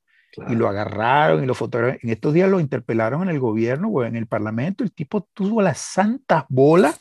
[0.49, 2.01] Y lo agarraron y lo fotografiaron.
[2.03, 4.84] En estos días lo interpelaron en el gobierno, huevón, en el parlamento.
[4.84, 7.01] El tipo tuvo las santas bolas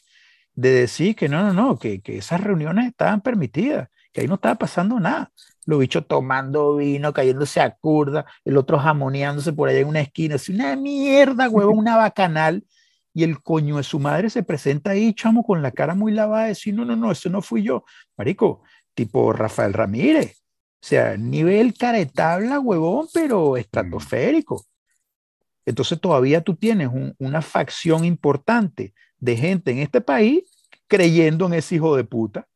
[0.53, 4.35] de decir que no, no, no, que, que esas reuniones estaban permitidas, que ahí no
[4.35, 5.31] estaba pasando nada.
[5.65, 10.35] Los bichos tomando vino, cayéndose a curda, el otro jamoneándose por allá en una esquina.
[10.35, 12.63] Es una mierda, huevón, una bacanal
[13.13, 16.47] y el coño de su madre se presenta ahí, chamo, con la cara muy lavada,
[16.47, 17.85] decir, no, no, no, eso no fui yo.
[18.17, 18.63] Marico,
[18.93, 20.44] tipo Rafael Ramírez.
[20.81, 24.65] O sea, nivel caretabla, huevón, pero estratosférico.
[25.65, 30.43] Entonces todavía tú tienes una facción importante de gente en este país
[30.87, 32.47] creyendo en ese hijo de puta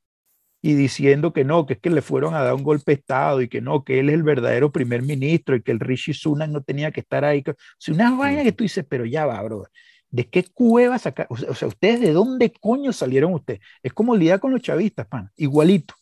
[0.61, 3.41] y diciendo que no, que es que le fueron a dar un golpe de Estado
[3.41, 6.49] y que no, que él es el verdadero primer ministro y que el Rishi Sunak
[6.49, 7.43] no tenía que estar ahí.
[7.47, 9.69] O sea, una vaina que tú dices, pero ya va, brother.
[10.11, 11.27] ¿De qué cueva sacar?
[11.29, 13.61] O sea, ¿ustedes de dónde coño salieron ustedes?
[13.83, 15.93] Es como lidiar con los chavistas, pan, igualito.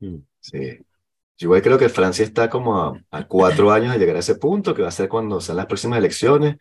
[0.00, 0.18] Mm,
[0.50, 0.78] sí.
[1.38, 4.74] Yo igual creo que Francia está como a, cuatro años de llegar a ese punto,
[4.74, 6.56] que va a ser cuando sean las próximas elecciones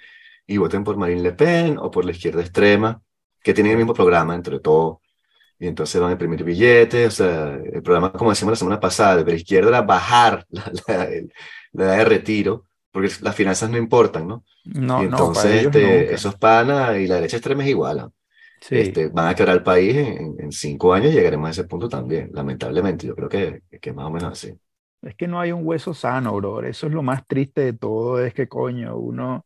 [0.46, 3.02] y voten por Marine Le Pen o por la izquierda extrema,
[3.42, 5.02] que tienen el mismo programa entre todo.
[5.58, 7.08] Y entonces van a imprimir billetes.
[7.08, 10.70] O sea, el programa, como decimos la semana pasada, de la izquierda era bajar la,
[10.88, 11.10] la,
[11.72, 12.66] la edad de retiro
[12.96, 14.46] porque las finanzas no importan, ¿no?
[14.64, 18.10] No, y entonces este, esos panas y la derecha extrema es igual.
[18.68, 18.78] Sí.
[18.78, 22.32] Este, van a quebrar el país en, en, cinco años llegaremos a ese punto también,
[22.34, 23.06] lamentablemente.
[23.06, 24.58] Yo creo que, que más o menos así.
[25.04, 26.64] Es que no hay un hueso sano, bro.
[26.64, 29.46] Eso es lo más triste de todo, es que coño, uno,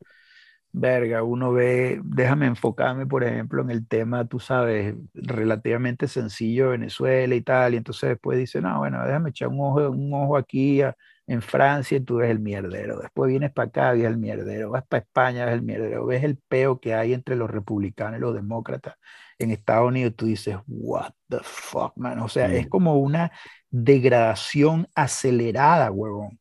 [0.71, 7.35] verga, uno ve, déjame enfocarme, por ejemplo, en el tema, tú sabes, relativamente sencillo Venezuela
[7.35, 10.81] y tal, y entonces después dice, no, bueno, déjame echar un ojo, un ojo aquí
[10.81, 10.95] a,
[11.29, 12.99] en Francia y tú ves el mierdero.
[12.99, 14.71] Después vienes para acá, ves el mierdero.
[14.71, 16.07] Vas para España, ves el mierdero.
[16.07, 18.95] Ves el peo que hay entre los republicanos y los demócratas.
[19.37, 22.17] En Estados Unidos tú dices, what the fuck, man.
[22.21, 22.69] O sea, es mm.
[22.69, 23.31] como una
[23.69, 26.39] degradación acelerada, huevón,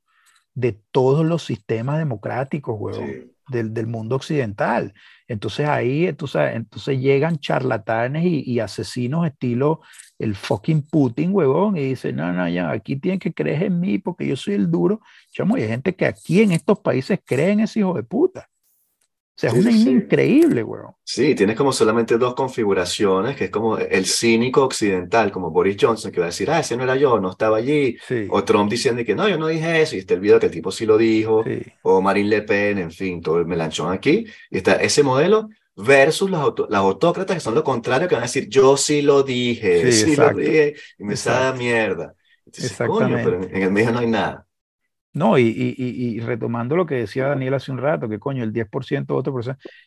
[0.55, 4.95] de todos los sistemas democráticos, huevón, del, del, mundo occidental.
[5.26, 9.82] Entonces ahí, entonces, entonces llegan charlatanes y, y asesinos estilo
[10.19, 13.99] el fucking Putin, huevón, y dice, no, no, ya, aquí tienen que creer en mí
[13.99, 15.01] porque yo soy el duro.
[15.33, 18.49] Chamo, y hay gente que aquí en estos países cree en ese hijo de puta.
[18.51, 20.95] O sea, es una increíble, huevón.
[21.05, 26.11] Sí, tienes como solamente dos configuraciones, que es como el cínico occidental, como Boris Johnson,
[26.11, 27.97] que va a decir, ah, ese no era yo, no estaba allí.
[28.31, 30.53] O Trump diciendo que no, yo no dije eso, y está el video que el
[30.53, 31.45] tipo sí lo dijo.
[31.83, 34.27] O Marine Le Pen, en fin, todo el melanchón aquí.
[34.51, 35.49] Y está ese modelo
[35.79, 39.22] versus las, las, autócratas que son lo contrario, que van a decir, yo sí lo
[39.22, 42.14] dije, sí, lo dije, y me sale mierda.
[42.47, 43.24] Exactamente.
[43.24, 44.45] pero en, el medio no hay nada.
[45.12, 48.53] No, y, y, y, retomando lo que decía Daniel hace un rato, que coño, el
[48.53, 49.45] 10%, otro por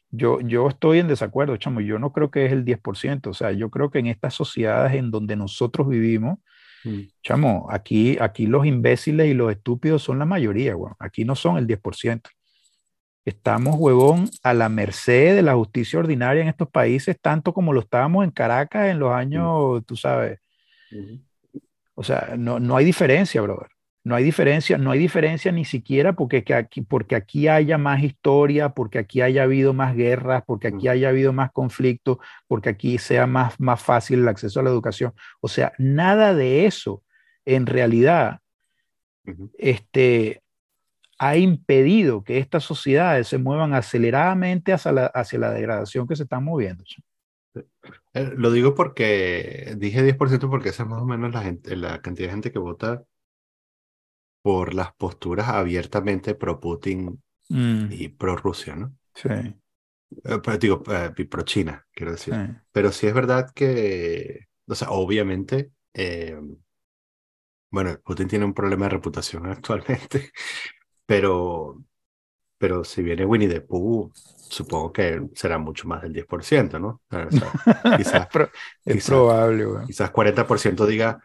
[0.09, 3.51] yo, yo estoy en desacuerdo, chamo, yo no creo que es el 10%, o sea,
[3.51, 6.39] yo creo que en estas sociedades en donde nosotros vivimos,
[6.83, 6.99] mm.
[7.23, 11.57] chamo, aquí, aquí los imbéciles y los estúpidos son la mayoría, bueno, aquí no son
[11.57, 12.21] el 10%.
[13.23, 17.81] Estamos, huevón, a la merced de la justicia ordinaria en estos países, tanto como lo
[17.81, 20.39] estábamos en Caracas en los años, tú sabes.
[21.93, 23.69] O sea, no, no hay diferencia, brother.
[24.03, 28.01] No hay diferencia, no hay diferencia ni siquiera porque, que aquí, porque aquí haya más
[28.01, 32.17] historia, porque aquí haya habido más guerras, porque aquí haya habido más conflictos,
[32.47, 35.13] porque aquí sea más, más fácil el acceso a la educación.
[35.39, 37.03] O sea, nada de eso
[37.45, 38.39] en realidad
[39.57, 40.41] este,
[41.23, 46.23] ha impedido que estas sociedades se muevan aceleradamente hacia la, hacia la degradación que se
[46.23, 46.83] están moviendo.
[47.53, 52.01] Eh, lo digo porque dije 10% porque esa es más o menos la, gente, la
[52.01, 53.03] cantidad de gente que vota
[54.41, 57.91] por las posturas abiertamente pro-Putin mm.
[57.91, 58.91] y pro-Rusia, ¿no?
[59.13, 59.29] Sí.
[59.29, 62.33] Eh, pero digo, eh, pro China, quiero decir.
[62.71, 65.71] Pero sí es verdad que, o sea, obviamente,
[67.69, 70.31] bueno, Putin tiene un problema de reputación actualmente,
[71.11, 71.83] pero,
[72.57, 77.01] pero si viene Winnie the Pooh, supongo que será mucho más del 10%, ¿no?
[77.97, 78.27] quizás,
[78.85, 81.21] es probable, Quizás 40% diga,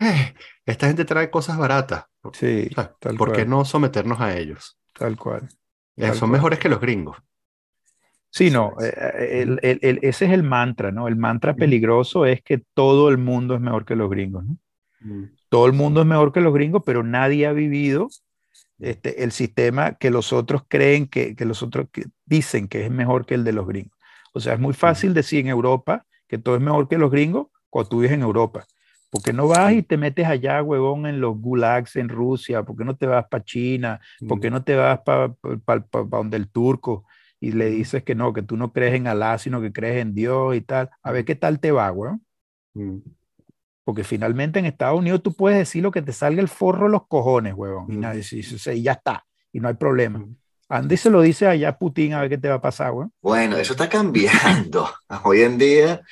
[0.00, 0.34] eh,
[0.66, 2.04] esta gente trae cosas baratas.
[2.32, 4.78] Sí, O sea, tal ¿Por qué no someternos a ellos?
[4.94, 5.48] Tal cual.
[5.96, 6.32] Eh, Tal son cual.
[6.32, 7.16] mejores que los gringos.
[8.32, 11.08] Sí, no, eh, el- el- el- ese es el mantra, ¿no?
[11.08, 14.56] El mantra peligroso es que todo el mundo es mejor que los gringos, ¿no?
[15.04, 18.08] Mm, Todo el mundo es mejor que los gringos, pero nadie ha vivido
[18.80, 22.90] este, el sistema que los otros creen que, que los otros que dicen que es
[22.90, 23.98] mejor que el de los gringos.
[24.32, 27.48] O sea, es muy fácil decir en Europa que todo es mejor que los gringos
[27.68, 28.64] cuando tú vives en Europa.
[29.10, 32.62] ¿Por qué no vas y te metes allá, huevón, en los gulags en Rusia?
[32.62, 34.00] ¿Por qué no te vas para China?
[34.28, 35.34] ¿Por qué no te vas para
[36.08, 37.04] donde el turco
[37.40, 40.14] y le dices que no, que tú no crees en Alá, sino que crees en
[40.14, 40.90] Dios y tal?
[41.02, 41.92] A ver qué tal te va,
[42.74, 42.98] mm,
[43.90, 46.92] Porque finalmente en Estados Unidos tú puedes decir lo que te salga el forro de
[46.92, 47.86] los cojones, huevón.
[47.90, 49.26] Y, nadie, y ya está.
[49.52, 50.24] Y no hay problema.
[50.68, 53.12] Andy se lo dice allá a Putin a ver qué te va a pasar, weón.
[53.20, 54.88] Bueno, eso está cambiando.
[55.24, 56.02] Hoy en día,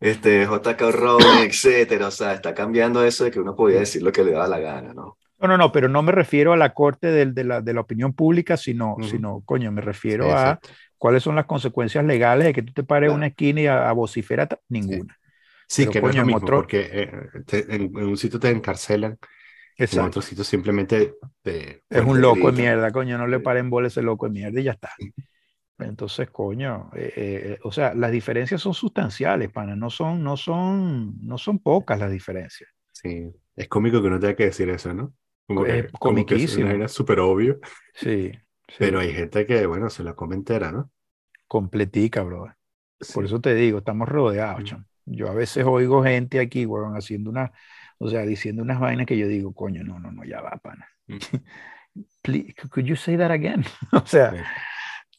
[0.00, 4.10] este, JK Rowling, etcétera, o sea, está cambiando eso de que uno podía decir lo
[4.10, 5.16] que le daba la gana, ¿no?
[5.38, 7.82] No, no, no, pero no me refiero a la corte del- de, la, de la
[7.82, 10.58] opinión pública, sino, sino, coño, me Sí, refiero a
[10.96, 13.16] cuáles son las consecuencias legales de que tú te pares en Claro.
[13.18, 14.58] una esquina y a, a vociferar.
[14.68, 15.16] Ninguna.
[15.68, 17.12] Sí, Pero, que no es lo en mismo, otro- porque eh,
[17.46, 19.18] te- en, en un sitio te encarcelan,
[19.90, 20.02] en Exacto.
[20.02, 21.84] otro sitio simplemente te...
[21.90, 24.60] Es un te loco de mierda, coño, no le paren bola ese loco de mierda
[24.60, 24.90] y ya está.
[25.78, 31.16] Entonces, coño, eh, eh, o sea, las diferencias son sustanciales, pana, no son, no son,
[31.26, 32.70] no son pocas las diferencias.
[32.92, 35.14] Sí, es cómico que uno tenga que decir eso, ¿no?
[35.46, 36.66] Como Es que, como que es comiquísimo.
[36.66, 37.60] vaina súper obvio,
[37.94, 38.32] Sí,
[38.68, 40.90] sí, pero hay gente que, bueno, se la come entera, ¿no?
[41.46, 42.24] completica.
[43.12, 43.26] Por Sí.
[43.26, 44.64] eso te digo, estamos rodeados, Mm.
[44.64, 44.84] chamo.
[45.10, 47.52] Yo a veces oigo gente aquí, weón, haciendo una,
[47.98, 50.86] o sea, diciendo unas vainas que yo digo, coño, no, no, no, ya va, pana.
[51.06, 51.16] Mm.
[52.22, 53.64] Please, could you say that again?
[53.92, 54.38] O sea, Sí.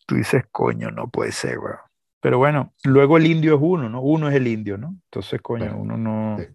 [0.08, 1.78] tú dices, coño, no puede ser, weón.
[2.22, 4.02] Pero bueno, luego el indio es uno, ¿no?
[4.02, 4.90] Uno es el indio, ¿no?
[5.06, 6.46] Entonces, coño, uno no, Sí.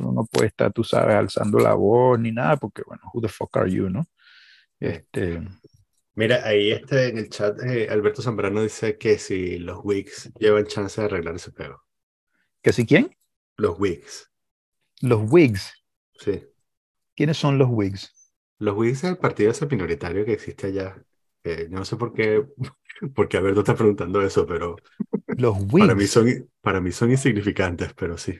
[0.00, 3.28] uno no puede estar, tú sabes, alzando la voz ni nada, porque, bueno, who the
[3.28, 4.04] fuck are you, ¿no?
[4.78, 5.40] Este,
[6.14, 10.66] Mira, ahí este, en el chat eh, Alberto Zambrano dice que si los Whigs llevan
[10.66, 11.82] chance de arreglar ese pego.
[12.62, 13.10] ¿Que si quién?
[13.58, 14.28] Los Whigs,
[15.02, 15.74] Los Whigs.
[16.18, 16.40] sí.
[17.14, 18.12] ¿Quiénes son los Whigs?
[18.58, 21.02] Los Whigs es el partido ese minoritario que existe allá.
[21.44, 22.46] Eh, yo no sé por qué,
[23.14, 24.76] por qué Alberto está preguntando eso, pero
[25.36, 26.08] Los para mí Whigs.
[26.08, 28.38] son, para mí son insignificantes, pero sí.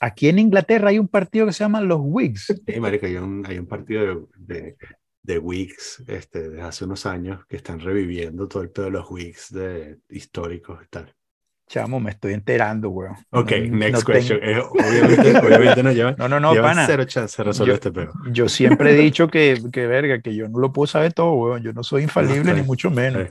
[0.00, 2.52] Aquí en Inglaterra hay un partido que se llama los Whigs.
[2.66, 4.76] Sí, marica, hay un, hay un partido de, de,
[5.22, 9.10] de Whigs este, de hace unos años que están reviviendo todo el pedo de los
[9.10, 11.14] Whigs de, históricos y tal.
[11.68, 13.14] Chamo, me estoy enterando, weón.
[13.30, 14.40] Ok, No- next no question.
[14.40, 16.86] tengo- Eh, obviamente, obviamente no llevan, No, no, no, pana.
[16.86, 18.12] cero chance de resolver Yo- este pedo.
[18.32, 21.62] Yo siempre he dicho que, que, verga, que yo no lo puedo saber todo, weón.
[21.62, 23.28] Yo no soy infalible, ni mucho menos.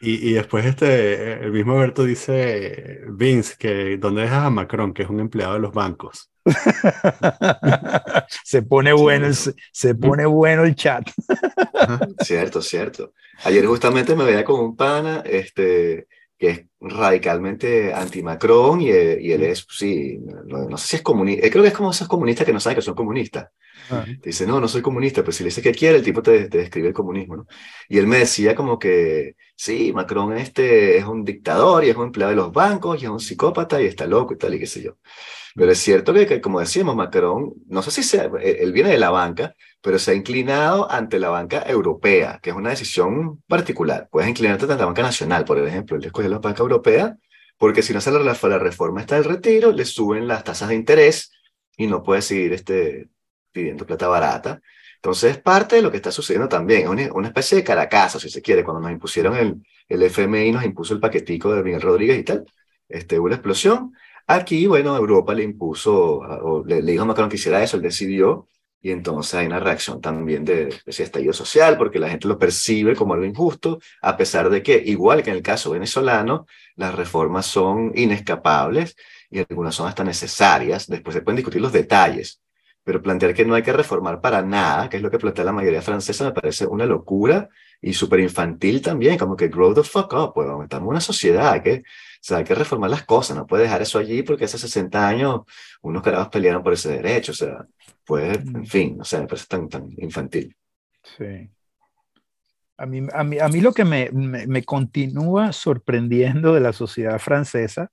[0.00, 5.02] Y, y después este, el mismo Alberto dice, Vince, que ¿dónde dejas a Macron, que
[5.02, 6.30] es un empleado de los bancos?
[8.44, 11.08] se pone bueno el, se pone bueno el chat.
[12.20, 13.12] Cierto, cierto.
[13.44, 16.06] Ayer justamente me veía con un pana, este,
[16.40, 21.02] que es radicalmente anti-Macron y, eh, y él es, sí, no, no sé si es
[21.02, 23.48] comunista, creo que es como esos comunistas que no saben que son comunistas.
[23.90, 24.06] Ah.
[24.06, 26.48] Te dice, no, no soy comunista, pero si le dice que quiere, el tipo te,
[26.48, 27.46] te describe el comunismo, ¿no?
[27.90, 32.04] Y él me decía como que, sí, Macron este es un dictador y es un
[32.04, 34.66] empleado de los bancos y es un psicópata y está loco y tal y qué
[34.66, 34.96] sé yo.
[35.54, 38.90] Pero es cierto que, que, como decíamos, Macron, no sé si sea, él él viene
[38.90, 43.42] de la banca, pero se ha inclinado ante la banca europea, que es una decisión
[43.48, 44.08] particular.
[44.10, 47.16] Puedes inclinarte ante la banca nacional, por ejemplo, él escogió la banca europea,
[47.58, 50.74] porque si no sale la, la reforma está el retiro, le suben las tasas de
[50.74, 51.32] interés
[51.76, 53.08] y no puede seguir este,
[53.52, 54.60] pidiendo plata barata.
[54.96, 56.82] Entonces, es parte de lo que está sucediendo también.
[56.82, 58.64] Es una, una especie de caracazo, si se quiere.
[58.64, 62.44] Cuando nos impusieron el, el FMI, nos impuso el paquetico de Miguel Rodríguez y tal.
[62.88, 63.94] Este, una explosión.
[64.26, 67.82] Aquí, bueno, Europa le impuso, o le, le dijo a Macron que hiciera eso, él
[67.82, 68.46] decidió.
[68.82, 72.96] Y entonces hay una reacción también de ese estallido social, porque la gente lo percibe
[72.96, 77.46] como algo injusto, a pesar de que, igual que en el caso venezolano, las reformas
[77.46, 78.96] son inescapables
[79.30, 80.86] y algunas son hasta necesarias.
[80.86, 82.40] Después se pueden discutir los detalles
[82.82, 85.52] pero plantear que no hay que reformar para nada, que es lo que plantea la
[85.52, 87.48] mayoría francesa, me parece una locura
[87.80, 91.62] y súper infantil también, como que grow the fuck up, pues estamos en una sociedad,
[91.62, 91.82] que, o
[92.20, 95.42] sea, hay que reformar las cosas, no puedes dejar eso allí porque hace 60 años
[95.82, 97.66] unos carajos pelearon por ese derecho, o sea,
[98.10, 100.56] pues, en fin, no sé, me parece tan, tan infantil.
[101.16, 101.48] Sí.
[102.76, 106.72] A mí, a mí, a mí lo que me, me, me continúa sorprendiendo de la
[106.72, 107.92] sociedad francesa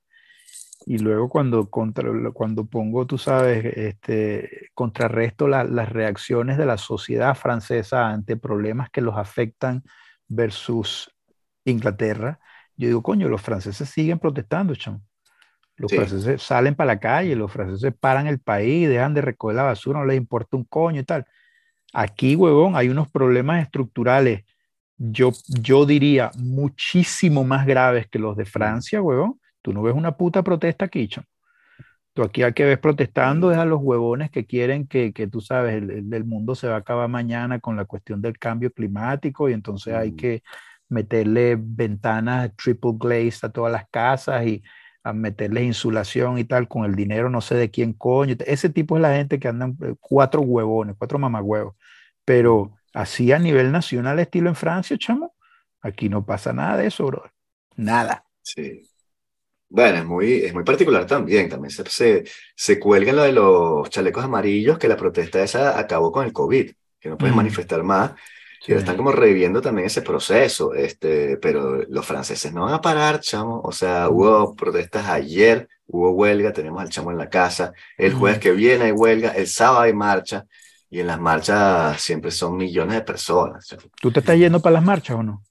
[0.87, 6.79] y luego cuando, contra, cuando pongo, tú sabes, este, contrarresto la, las reacciones de la
[6.79, 9.83] sociedad francesa ante problemas que los afectan
[10.27, 11.13] versus
[11.63, 12.39] Inglaterra,
[12.75, 15.03] yo digo, coño, los franceses siguen protestando, chamo.
[15.77, 15.97] Los Sí.
[15.97, 19.99] franceses salen para la calle, los franceses paran el país, dejan de recoger la basura,
[19.99, 21.25] no les importa un coño y tal.
[21.93, 24.43] Aquí, huevón, hay unos problemas estructurales,
[24.97, 29.39] yo, yo diría, muchísimo más graves que los de Francia, huevón.
[29.61, 31.27] Tú no ves una puta protesta aquí, chamo.
[32.13, 35.39] Tú aquí al que ves protestando es a los huevones que quieren que, que tú
[35.39, 39.49] sabes, el, el- mundo se va a acabar mañana con la cuestión del cambio climático
[39.49, 40.15] y entonces hay Mm.
[40.15, 40.43] que
[40.89, 44.63] meterle ventanas triple glazed a todas las casas y
[45.09, 48.35] a meterle insulación y tal con el dinero no sé de quién coño.
[48.45, 51.75] Ese tipo es la gente que andan eh, cuatro huevones, cuatro mamagüevos.
[52.25, 55.35] Pero así a nivel nacional, estilo en Francia, chamo,
[55.81, 57.23] aquí no pasa nada de eso, bro.
[57.75, 58.25] Nada.
[58.41, 58.83] Sí.
[59.69, 61.49] Bueno, es muy, es muy particular también.
[61.49, 62.23] También se, se,
[62.55, 66.71] se cuelga lo de los chalecos amarillos, que la protesta esa acabó con el COVID,
[66.99, 67.37] que no pueden Mm.
[67.37, 68.13] manifestar más.
[68.67, 72.81] Y ahora están como reviviendo también ese proceso, este, pero los franceses no van a
[72.81, 73.61] parar, chamo.
[73.63, 77.71] O sea, hubo protestas ayer, hubo huelga, tenemos al chamo en la casa.
[77.97, 80.45] El jueves que viene hay huelga, el sábado hay marcha,
[80.89, 83.65] y en las marchas siempre son millones de personas.
[83.67, 83.83] chamo.
[84.01, 85.43] ¿Tú te estás yendo para las marchas o no?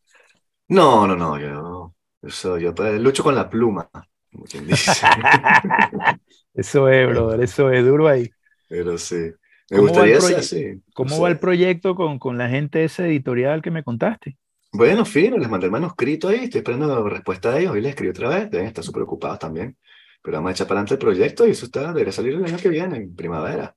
[0.68, 3.88] No, no, no, yo, yo, soy- yo pues, lucho con la pluma,
[4.32, 5.06] como quien dice.
[6.54, 8.30] Eso es, brother, eso es duro ahí.
[8.68, 9.30] Pero sí,
[9.70, 10.82] me ¿Cómo va el gustaría ser así.
[10.94, 11.30] ¿Cómo no va sé.
[11.30, 14.38] el proyecto con, con la gente de ese editorial que me contaste?
[14.72, 18.10] Bueno, fino, les mandé el manuscrito ahí, estoy esperando respuesta de ellos y les escribí
[18.10, 19.76] otra vez, deben estar súper ocupados también.
[20.22, 22.58] Pero vamos a echar para adelante el proyecto y eso está, debería salir el año
[22.58, 23.74] que viene, en primavera.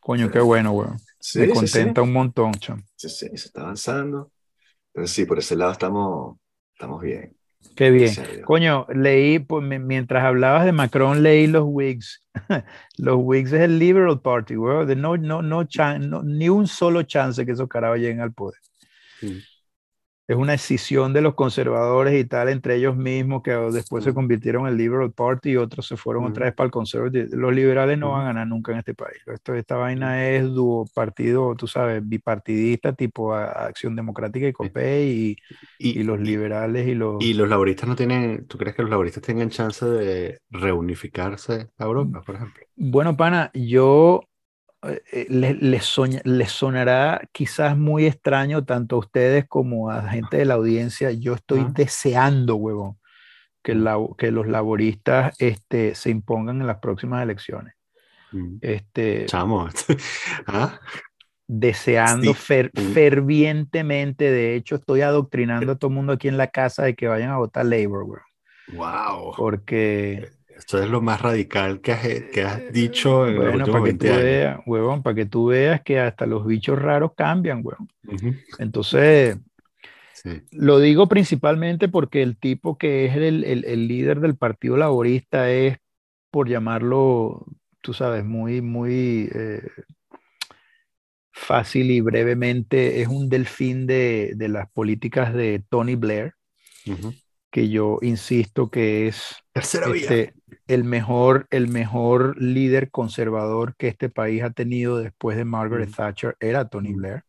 [0.00, 0.98] Coño, qué bueno, weón.
[1.18, 2.82] Sí, Me sí, sí, contenta un montón, chamo.
[2.96, 4.32] sí, sí, se está avanzando.
[4.92, 6.38] Pero sí, por ese lado estamos,
[6.74, 7.36] estamos bien.
[7.74, 8.16] Qué bien.
[8.42, 12.22] Coño, leí, pues, mi- mientras hablabas de Macron, leí los Whigs.
[12.98, 15.00] los Whigs es el Liberal Party, weón.
[15.00, 15.66] No, no, no,
[16.24, 18.58] ni un solo chance que esos carajos lleguen al poder.
[19.22, 19.40] Mm.
[20.30, 24.14] Es una escisión de los conservadores y tal entre ellos mismos que después se Mm.
[24.14, 26.46] convirtieron en el Liberal Party y otros se fueron otra Mm.
[26.46, 27.28] vez para el Conservative.
[27.32, 28.12] Los liberales no Mm.
[28.12, 29.18] van a ganar nunca en este país.
[29.26, 35.36] Esto, esta vaina es dúo partido, tú sabes, bipartidista, tipo a- Acción Democrática y COPEI
[35.80, 37.20] y, y los liberales y los...
[37.24, 41.84] y los laboristas no tienen, ¿tú crees que los laboristas tengan chance de reunificarse a
[41.84, 42.62] Europa, por ejemplo?
[42.76, 44.22] Bueno, pana, yo
[45.28, 45.62] les
[46.24, 51.10] les sonará quizás muy extraño tanto a ustedes como a gente de la audiencia.
[51.10, 52.96] Yo estoy deseando, huevón,
[53.62, 53.82] que, Mm.
[53.84, 57.74] la- que los laboristas este, se impongan en las próximas elecciones.
[58.32, 58.56] Mm.
[58.62, 59.68] Este, Chamo.
[60.46, 60.80] ¿Ah?
[61.52, 62.40] deseando Sí.
[62.54, 62.92] fer- Mm.
[62.94, 64.30] fervientemente.
[64.30, 67.30] De hecho, estoy adoctrinando a todo el mundo aquí en la casa de que vayan
[67.30, 68.20] a votar Labor, huevón,
[68.74, 69.34] Wow.
[69.36, 70.30] porque
[70.60, 73.84] Esto es lo más radical que has, que has dicho en los Bueno, últimos para
[73.84, 74.24] que 20 tú años.
[74.24, 77.88] veas, huevón, para que tú veas que hasta los bichos raros cambian, huevón.
[78.58, 79.38] Entonces,
[80.12, 80.30] Sí.
[80.52, 85.50] lo digo principalmente porque el tipo que es el, el- el líder del Partido Laborista
[85.50, 85.78] es,
[86.30, 87.46] por llamarlo,
[87.80, 89.62] tú sabes, muy, muy eh,
[91.32, 96.34] fácil y brevemente, es un delfín de, de las políticas de Tony Blair,
[96.86, 97.14] Ujú.
[97.50, 100.34] Que yo insisto que es este,
[100.68, 105.94] el mejor, el mejor líder conservador que este país ha tenido después de Margaret Mm.
[105.94, 106.92] Thatcher era Tony.
[106.94, 107.24] Blair.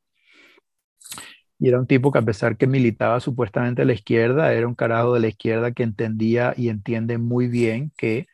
[1.60, 4.76] Y era un tipo que a pesar que militaba supuestamente a la izquierda, era un
[4.76, 8.28] carajo de la izquierda que entendía y entiende muy bien que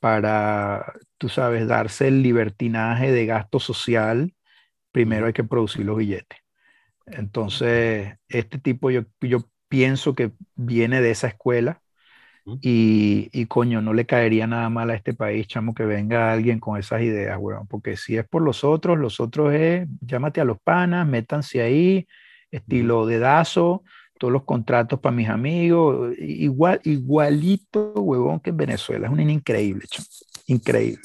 [0.00, 4.34] para, tú sabes, darse el libertinaje de gasto social,
[4.92, 6.38] primero hay que producir los billetes.
[7.06, 11.80] Entonces, este tipo yo, yo pienso que viene de esa escuela
[12.62, 16.58] y, y coño, no le caería nada mal a este país, chamo, que venga alguien
[16.60, 20.44] con esas ideas, weón, porque si es por los otros, los otros es, llámate a
[20.44, 22.06] los panas, métanse ahí,
[22.50, 23.82] estilo dedazo,
[24.18, 29.86] todos los contratos para mis amigos, igual, igualito, huevón, que en Venezuela, es un increíble,
[29.86, 30.06] chamo,
[30.46, 31.02] increíble.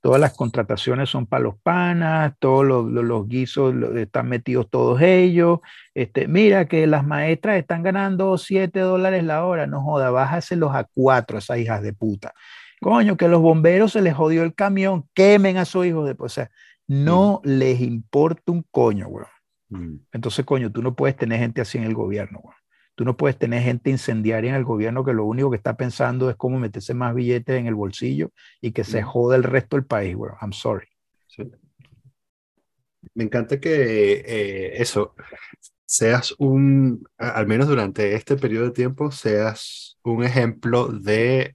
[0.00, 4.68] Todas las contrataciones son para los panas, todos los, los- los guisos lo- están metidos
[4.70, 5.58] todos ellos.
[5.94, 10.84] Este, mira que las maestras están ganando 7 dólares la hora, no joda, bájaselos a
[10.84, 12.32] 4 esas hijas de puta.
[12.80, 16.26] Coño, que los bomberos se les jodió el camión, quemen a sus hijos de puta.
[16.26, 16.50] O sea,
[16.86, 19.26] no les importa un coño, weón.
[19.70, 19.96] Mm.
[20.12, 22.54] Entonces, coño, tú no puedes tener gente así en el gobierno, weón.
[22.98, 26.30] Tú no puedes tener gente incendiaria en el gobierno que lo único que está pensando
[26.30, 29.86] es cómo meterse más billetes en el bolsillo y que se joda el resto del
[29.86, 30.34] país, weón.
[30.42, 30.88] I'm sorry.
[31.28, 31.48] Sí.
[33.14, 35.14] Me encanta que eh, eso,
[35.86, 41.54] seas un, al menos durante este periodo de tiempo, seas un ejemplo de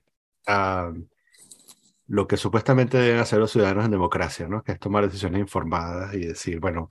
[2.07, 4.63] lo que supuestamente deben hacer los ciudadanos en democracia, ¿no?
[4.63, 6.89] Que es tomar decisiones informadas y decir, bueno,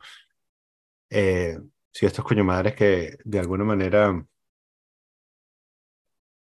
[1.09, 1.59] eh,
[1.91, 4.23] si estos coño madres que de alguna manera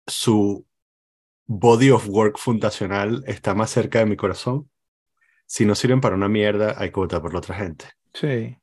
[0.08, 0.66] su
[1.46, 4.70] body of work fundacional está más cerca de mi corazón.
[5.46, 7.86] Si no sirven para una mierda, hay que votar por la otra gente.
[8.14, 8.58] Sí.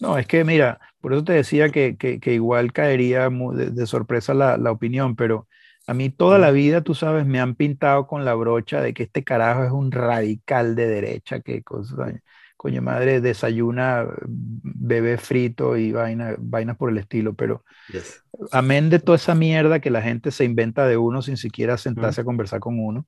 [0.00, 3.86] No, es que mira, por eso te decía que, que, que igual caería de, de,
[3.86, 5.48] sorpresa la, la, opinión, pero
[5.88, 9.04] a mí toda la vida, tú sabes, me han pintado con la brocha de que
[9.04, 12.12] este carajo es un radical de derecha, que cosa,
[12.58, 18.20] coño madre, desayuna bebé frito y vaina, vainas por el estilo, pero Yes.
[18.52, 22.20] amén de toda esa mierda que la gente se inventa de uno sin siquiera sentarse
[22.20, 22.22] Ujú.
[22.22, 23.06] a conversar con uno.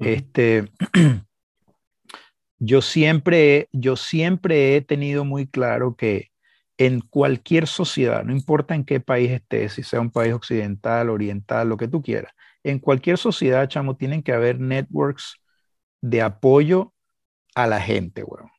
[0.00, 0.08] Ujú.
[0.10, 0.72] Este,
[2.58, 6.30] yo siempre, yo siempre he tenido muy claro que
[6.78, 11.68] en cualquier sociedad, no importa en qué país estés, si sea un país occidental, oriental,
[11.68, 12.32] lo que tú quieras,
[12.64, 15.40] en cualquier sociedad, chamo, tienen que haber networks
[16.00, 16.94] de apoyo
[17.54, 18.50] a la gente, weón.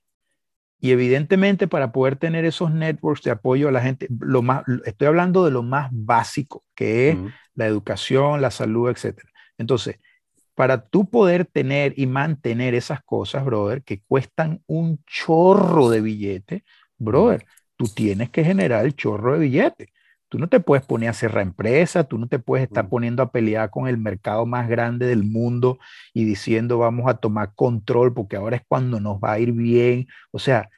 [0.79, 5.07] Y evidentemente para poder tener esos networks de apoyo a la gente, lo más, estoy
[5.07, 7.17] hablando de lo más básico, que es
[7.53, 9.19] la educación, la salud, etc.
[9.57, 9.99] Entonces,
[10.55, 16.63] para tú poder tener y mantener esas cosas, brother, que cuestan un chorro de billete,
[16.97, 19.93] brother, tú tienes que generar el chorro de billete.
[20.29, 23.31] Tú no te puedes poner a cerrar empresas, tú no te puedes estar poniendo a
[23.31, 25.79] pelear con el mercado más grande del mundo
[26.13, 30.07] y diciendo vamos a tomar control porque ahora es cuando nos va a ir bien.
[30.31, 30.69] O sea,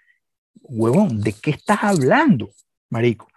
[0.62, 2.52] huevón, ¿de qué estás hablando,
[2.90, 3.28] marico?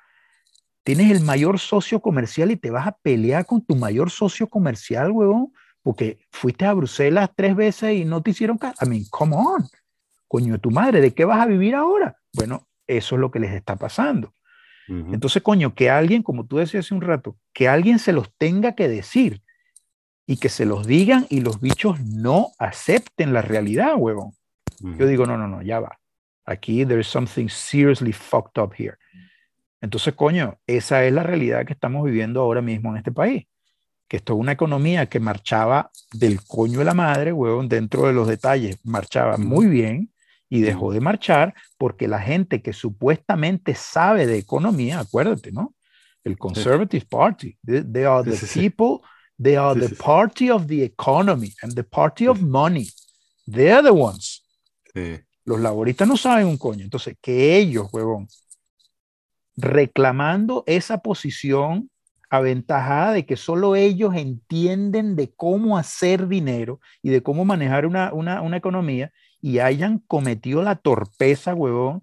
[0.84, 5.10] Tienes el mayor socio comercial y te vas a pelear con tu mayor socio comercial,
[5.10, 5.52] huevón,
[5.82, 8.84] porque fuiste a Bruselas tres veces y no te hicieron caso.
[8.84, 9.66] I mean, come on,
[10.28, 12.16] coño de tu madre, ¿de qué vas a vivir ahora?
[12.32, 14.32] Bueno, eso es lo que les está pasando.
[14.88, 15.14] Ujú.
[15.14, 18.74] Entonces, coño, que alguien, como tú decías hace un rato, que alguien se los tenga
[18.74, 19.42] que decir
[20.26, 24.32] y que se los digan y los bichos no acepten la realidad, huevón.
[24.80, 25.98] Yo digo, no, no, no, ya va.
[26.44, 28.96] Aquí there is something seriously fucked up here.
[29.80, 33.46] Entonces, coño, esa es la realidad que estamos viviendo ahora mismo en este país.
[34.08, 38.12] Que esto es una economía que marchaba del coño de la madre, huevón, dentro de
[38.12, 40.13] los detalles, marchaba muy bien
[40.54, 45.74] y dejó de marchar porque la gente que supuestamente sabe de economía, acuérdate, ¿no?
[46.22, 49.04] El Conservative Party, they, they are the sí, people,
[49.36, 52.86] they are Sí, the party of the economy and the party of money.
[53.50, 54.46] They are the ones.
[55.44, 56.84] Los laboristas no saben un coño.
[56.84, 58.28] Entonces, que ellos, huevón,
[59.56, 61.90] reclamando esa posición
[62.36, 68.12] aventajada de que solo ellos entienden de cómo hacer dinero y de cómo manejar una,
[68.12, 72.02] una, una economía y hayan cometido la torpeza, huevón,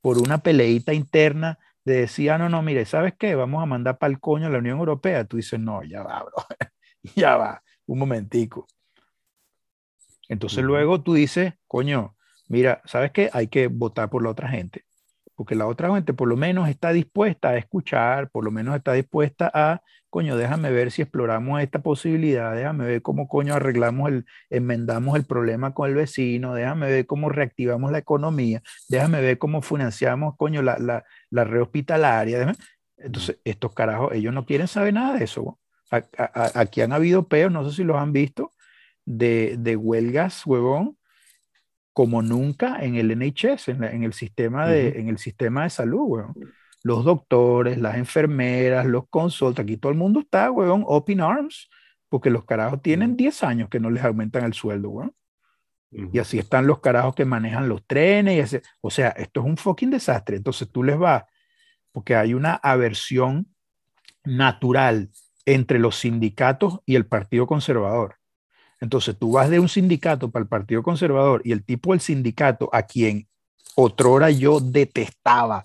[0.00, 3.34] por una peleita interna de decir, ah, no, no, mire, ¿sabes qué?
[3.34, 5.24] Vamos a mandar para el coño a la Unión Europea.
[5.24, 6.34] Tú dices, no, ya va, bro,
[7.16, 8.68] ya va, un momentico.
[10.28, 12.16] Entonces luego tú dices, coño,
[12.48, 13.30] mira, ¿sabes qué?
[13.32, 14.85] Hay que votar por la otra gente,
[15.36, 18.92] porque la otra gente por lo menos está dispuesta a escuchar, por lo menos está
[18.94, 24.24] dispuesta a, coño, déjame ver si exploramos esta posibilidad, déjame ver cómo coño arreglamos el,
[24.50, 29.62] enmendamos el problema con el vecino, déjame ver cómo reactivamos la economía, déjame ver cómo
[29.62, 32.38] financiamos, coño, la, la, la red hospitalaria.
[32.38, 32.56] déjame-
[32.98, 35.42] Entonces, estos carajos, ellos no quieren saber nada de eso.
[35.42, 35.58] ¿no?
[35.90, 38.52] A- a- a- Aquí han habido peos, no sé si los han visto,
[39.04, 40.95] de, de huelgas, huevón,
[41.96, 45.70] como nunca en el NHS, en, la- en el, sistema de, en el sistema de
[45.70, 46.34] salud, huevón.
[46.82, 51.70] Los doctores, las enfermeras, los consultas, aquí todo el mundo está, huevón, up in arms,
[52.10, 53.16] porque los carajos tienen Ujú.
[53.16, 54.90] 10 años que no les aumentan el sueldo.
[54.90, 55.10] Ujú.
[56.12, 58.36] Y así están los carajos que manejan los trenes.
[58.36, 60.36] Y ese- o sea, esto es un fucking desastre.
[60.36, 61.24] Entonces tú les vas,
[61.92, 63.46] porque hay una aversión
[64.22, 65.08] natural
[65.46, 68.15] entre los sindicatos y el Partido Conservador.
[68.80, 72.68] Entonces tú vas de un sindicato para el Partido Conservador y el tipo del sindicato
[72.72, 73.26] a quien
[73.74, 75.64] otrora yo detestaba,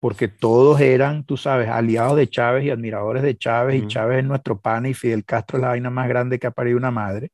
[0.00, 3.86] porque todos eran, tú sabes, aliados de Chávez y admiradores de Chávez, y.
[3.86, 6.76] Chávez es nuestro pana y Fidel Castro es la vaina más grande que ha parido
[6.76, 7.32] una madre.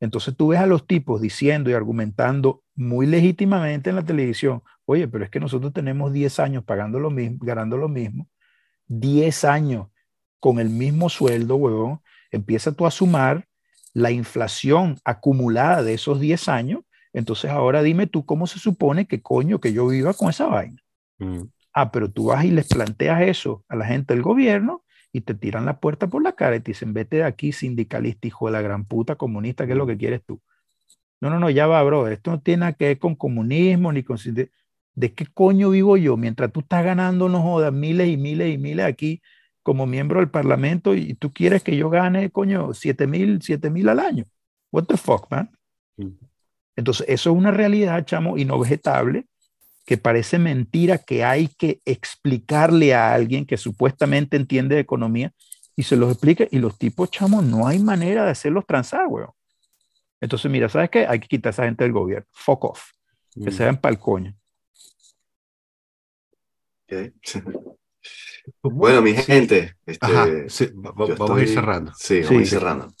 [0.00, 5.08] Entonces tú ves a los tipos diciendo y argumentando muy legítimamente en la televisión, oye,
[5.08, 8.28] pero es que nosotros tenemos 10 años pagando lo mismo, ganando lo mismo,
[8.88, 9.88] 10 años
[10.38, 12.00] con el mismo sueldo, huevón,
[12.30, 13.45] empieza tú a sumar
[13.96, 16.80] la inflación acumulada de esos 10 años,
[17.14, 20.76] entonces ahora dime tú cómo se supone que coño que yo viva con esa vaina.
[21.18, 21.48] Ujú.
[21.72, 25.32] Ah, pero tú vas y les planteas eso a la gente del gobierno y te
[25.32, 28.52] tiran la puerta por la cara y te dicen, vete de aquí, sindicalista, hijo de
[28.52, 30.42] la gran puta comunista, ¿qué es lo que quieres tú?
[31.22, 34.02] No, no, no, ya va, bro, esto no tiene nada que ver con comunismo ni
[34.02, 34.18] con...
[34.94, 36.18] ¿De qué coño vivo yo?
[36.18, 39.22] Mientras tú estás ganando, no jodas, miles y miles y miles aquí
[39.66, 43.88] como miembro del parlamento y tú quieres que yo gane, coño, 7 mil, 7 mil
[43.88, 44.24] al año.
[44.70, 45.50] What the fuck, man?
[45.96, 46.16] Ujú.
[46.76, 49.26] Entonces, eso es una realidad, chamo, y no vegetable,
[49.84, 55.32] que parece mentira que hay que explicarle a alguien que supuestamente entiende de economía
[55.74, 59.30] y se los explica y los tipos, chamos, no hay manera de hacerlos transar, weón.
[60.20, 61.08] Entonces, mira, ¿sabes qué?
[61.08, 62.26] Hay que quitar a esa gente del gobierno.
[62.30, 62.90] Fuck off.
[63.34, 63.52] Que Mm.
[63.52, 64.32] se den pa'l coño.
[68.62, 71.92] Bueno, mi gente, este, Ajá, sí, va- va- yo vamos a ir cerrando.
[71.96, 72.94] Sí, vamos Sí, a ir cerrando.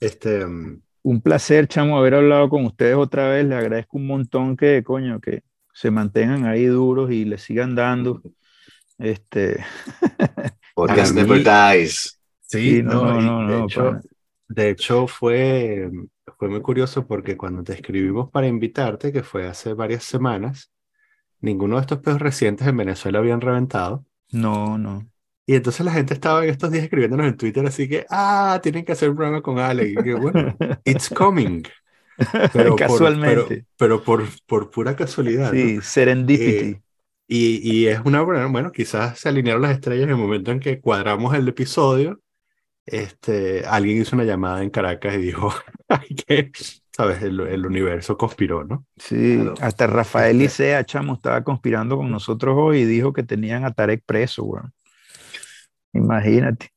[0.00, 0.44] Este,
[1.02, 3.44] Un placer, chamo, haber hablado con ustedes otra vez.
[3.46, 5.42] Les agradezco un montón que, coño, que
[5.72, 8.22] se mantengan ahí duros y les sigan dando.
[8.98, 9.64] Este,
[10.74, 12.18] Podcast Never Dies.
[12.40, 14.00] sí, sí, no, no, no, de no, hecho,
[14.48, 15.90] de hecho fue,
[16.38, 20.72] fue muy curioso porque cuando te escribimos para invitarte, que fue hace varias semanas,
[21.44, 24.04] ninguno de estos peos recientes en Venezuela habían reventado.
[24.32, 25.08] no, no.
[25.46, 28.84] Y entonces la gente estaba en estos días escribiéndonos en Twitter, así que, ah, tienen
[28.84, 29.92] que hacer un programa con Alex.
[29.92, 31.62] Y que, bueno, it's coming.
[32.52, 33.66] Pero por- Casualmente.
[33.76, 35.58] pero, pero por, por pura casualidad.
[35.58, 35.58] ¿no?
[35.58, 36.66] Sí, serendipity.
[36.66, 36.82] Eh,
[37.28, 40.60] Y, y es una buena, bueno, quizás se alinearon las estrellas en el momento en
[40.60, 42.20] que cuadramos el episodio.
[42.86, 45.52] Este, alguien hizo una llamada en Caracas y dijo,
[45.88, 46.52] hay que,
[46.96, 48.86] sabes, el, el universo conspiró, ¿no?
[48.96, 49.54] Sí, Claro.
[49.60, 53.72] hasta Rafael Este- Licea, chamo, estaba conspirando con nosotros hoy y dijo que tenían a
[53.72, 54.72] Tarek preso, weón.
[55.92, 56.70] Imagínate.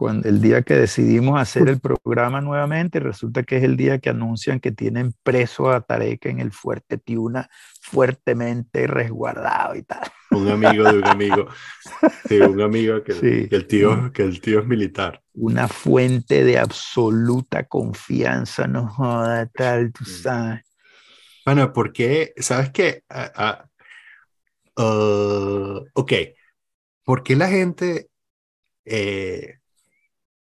[0.00, 4.08] Cuando el día que decidimos hacer el programa nuevamente, resulta que es el día que
[4.08, 7.50] anuncian que tienen preso a Tarek en el Fuerte Tiuna,
[7.82, 10.10] fuertemente resguardado y tal.
[10.30, 11.48] Un amigo de un amigo.
[12.26, 13.46] Sí, un amigo que, Sí.
[13.50, 15.20] que el tío, que el tío es militar.
[15.34, 20.62] Una fuente de absoluta confianza, no joda, tal, tú sabes.
[21.44, 23.02] Bueno, porque, ¿sabes qué?
[23.10, 23.66] Ah,
[24.76, 26.12] ah, ok,
[27.04, 28.08] ¿por qué la gente,
[28.86, 29.59] eh,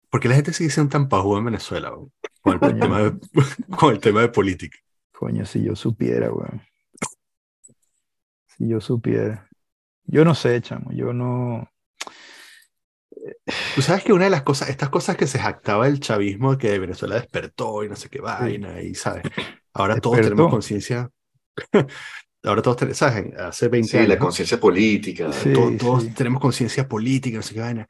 [0.09, 2.11] por qué la gente sigue siendo tan pajuda en Venezuela weón?
[2.41, 2.79] con el, Coño.
[2.79, 3.13] tema de,
[3.77, 4.77] con el tema de política?
[5.11, 6.61] Coño, si yo supiera, weón.
[8.57, 9.47] Si yo supiera.
[10.05, 11.69] Yo no sé, chamo, yo no.
[13.75, 16.57] Tú sabes que una de las cosas, estas cosas que se jactaba el chavismo de
[16.57, 19.23] que Venezuela despertó y no sé qué vaina, y sabes,
[19.73, 21.09] ahora todos tenemos conciencia,
[22.43, 23.35] ahora todos tenemos, ¿sabes?
[23.37, 25.31] Hace 20 Sí, años, la conciencia política.
[25.33, 25.51] Sí.
[25.77, 26.09] Todos sí.
[26.11, 27.87] tenemos conciencia política, no sé qué vaina.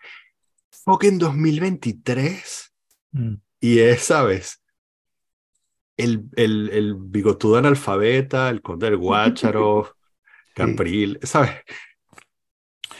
[1.02, 2.74] En 2023
[3.14, 4.62] Mm, Y es, ¿sabes?
[5.98, 9.96] El, el, el bigotudo analfabeta, el conde del Guácharo,
[10.54, 11.52] Capril, ¿sabes?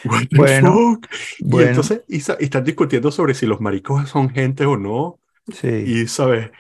[0.04, 1.08] What the Bueno, fuck?
[1.46, 1.64] Y bueno.
[1.64, 5.20] entonces y, y están discutiendo sobre si los maricos son gente o no.
[5.52, 5.68] Sí.
[5.84, 6.52] Y, ¿sabes?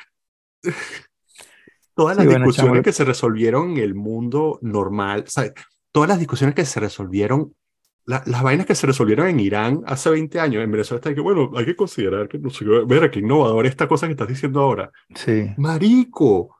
[1.95, 2.83] Todas las Sí, bueno, discusiones chamo.
[2.83, 5.53] que se resolvieron en el mundo normal, ¿sabes?
[5.91, 7.55] Todas las discusiones que se resolvieron,
[8.07, 11.21] la- las vainas que se resolvieron en Irán hace 20 años, en Venezuela está que,
[11.21, 14.27] bueno, hay que considerar que no sé qué, mira, qué innovador esta cosa que estás
[14.29, 14.91] diciendo ahora.
[15.13, 15.51] Sí.
[15.57, 16.55] Marico.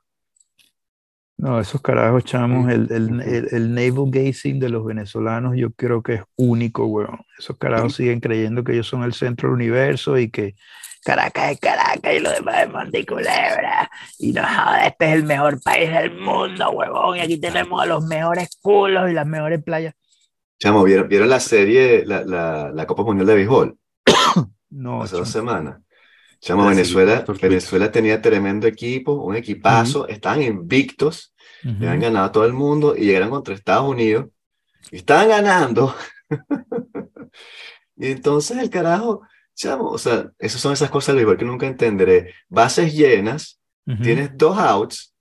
[1.38, 6.02] No, esos carajos, chamos, el, el, el, el navel gazing de los venezolanos yo creo
[6.02, 7.20] que es único, weón.
[7.38, 10.56] Esos carajos siguen creyendo que ellos son el centro del universo y que
[11.04, 13.06] Caracas es Caracas y lo demás es Monte
[14.20, 17.18] y no jodas, este es el mejor país del mundo, huevón.
[17.18, 19.94] Y aquí tenemos a los mejores culos y las mejores playas.
[20.60, 23.78] Chamo, ¿vieron, vieron la serie, la, la, la Copa Mundial de Béisbol?
[24.70, 25.50] No, hace dos chamo.
[25.50, 25.82] semanas.
[26.42, 27.24] Chamo, Venezuela.
[27.42, 31.76] Venezuela tenía tremendo equipo, un equipazo, estaban invictos, Ujú.
[31.80, 34.28] le habían ganado a todo el mundo y llegaron contra Estados Unidos
[34.92, 35.96] y estaban ganando.
[37.96, 39.22] y entonces el carajo,
[39.56, 42.34] chamo, o sea, esas son esas cosas del béisbol que nunca entenderé.
[42.50, 44.04] Bases llenas, Ujú.
[44.04, 45.14] tienes dos outs,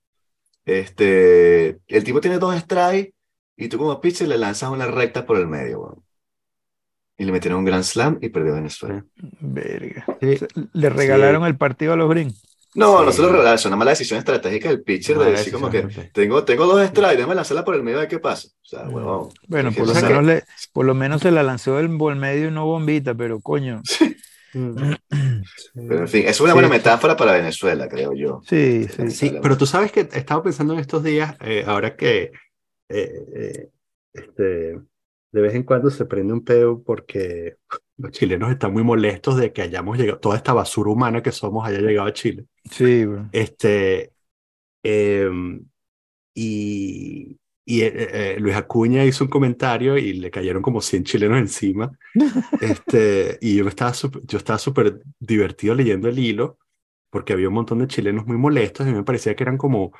[0.65, 3.13] este, el tipo tiene dos strikes
[3.57, 6.03] y tú como pitcher le lanzas una recta por el medio, weón.
[7.17, 9.03] Y le metieron un gran slam y perdió Venezuela.
[9.41, 10.05] Verga.
[10.21, 10.37] Sí.
[10.73, 12.43] Le regalaron el partido a los Greens.
[12.75, 13.05] No, Sí.
[13.05, 15.81] no se lo regalaron, es una mala decisión estratégica del pitcher de decir como que
[16.13, 18.49] tengo, tengo dos strikes, déjame lanzarla por el medio a ver qué pasa.
[18.49, 19.29] O sea, huevón.
[19.47, 20.43] Bueno, que por lo, menos le,
[20.73, 23.81] por lo menos se la lanzó el por el medio y no bombita, pero coño.
[24.53, 24.93] Mm.
[25.89, 26.73] Pero en fin, es una buena Sí.
[26.75, 28.41] metáfora para Venezuela, creo yo.
[28.47, 29.11] Sí, sí.
[29.11, 32.31] Sí, pero tú sabes que he estado pensando en estos días, eh, ahora que
[32.89, 33.69] eh, eh,
[34.13, 34.43] este,
[35.31, 37.57] de vez en cuando se prende un peo porque
[37.97, 41.67] los chilenos están muy molestos de que hayamos llegado, toda esta basura humana que somos
[41.67, 42.45] haya llegado a Chile.
[42.69, 43.29] Sí, bro.
[43.31, 44.11] Este,
[44.83, 45.65] em,
[46.33, 47.39] y
[47.69, 51.91] y eh, eh, Luis Acuña hizo un comentario y le cayeron como 100 chilenos encima.
[52.61, 53.91] Este, y yo estaba
[54.23, 56.57] yo estaba súper divertido leyendo el hilo
[57.09, 59.91] porque había un montón de chilenos muy molestos y me parecía que eran como,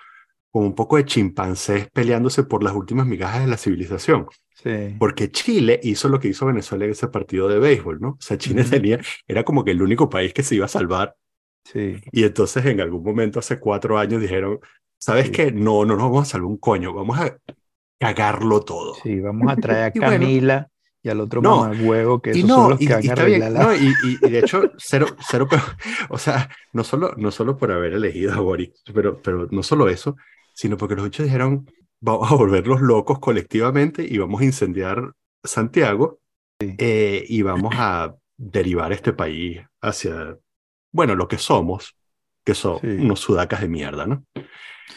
[0.52, 4.28] como un poco de chimpancés peleándose por las últimas migajas de la civilización.
[4.56, 4.96] Sí.
[4.98, 8.10] Porque Chile hizo lo que hizo Venezuela en ese partido de béisbol, ¿no?
[8.10, 11.16] O sea, Chile tenía, era como que el único país que se iba a salvar
[11.64, 11.98] Sí.
[12.12, 14.60] y entonces en algún momento, hace cuatro años, dijeron,
[14.98, 15.32] ¿sabes Sí.
[15.32, 15.52] qué?
[15.52, 17.38] No, no nos vamos a salvar un coño, vamos a
[18.00, 18.96] cagarlo todo.
[19.04, 20.12] Sí, vamos a traer a bueno.
[20.12, 20.70] Camila
[21.04, 23.16] y al otro No, huevo que esos no, son los y, que van y a
[23.26, 25.62] bien, la- no, y, de hecho, cero, cero, pero,
[26.10, 29.88] o sea, no solo, no solo por haber elegido a Boric, pero, pero no solo
[29.90, 30.16] eso,
[30.58, 31.70] sino porque los bichos dijeron,
[32.02, 35.14] vamos a volverlos locos colectivamente y vamos a incendiar
[35.44, 36.20] Santiago
[36.60, 40.36] eh, y vamos a derivar este país hacia,
[40.92, 41.96] bueno, lo que somos,
[42.44, 42.88] que son Sí.
[42.88, 44.26] unos sudacas de mierda, ¿no?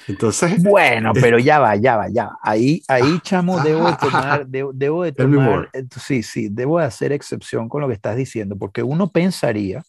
[0.08, 2.38] Entonces, Bueno, pero ya va, ya va, ya va.
[2.42, 4.06] Ahí, ahí, chamo, ajá, debo de ajá.
[4.08, 7.94] tomar, debo, debo de tomar, eh, sí, sí, debo de hacer excepción con lo que
[7.94, 9.82] estás diciendo, porque uno pensaría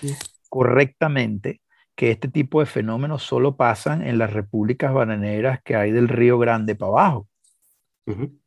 [0.00, 0.14] Sí.
[0.48, 1.60] correctamente
[2.00, 6.38] que este tipo de fenómenos solo pasan en las repúblicas bananeras que hay del Río
[6.38, 7.28] Grande para abajo.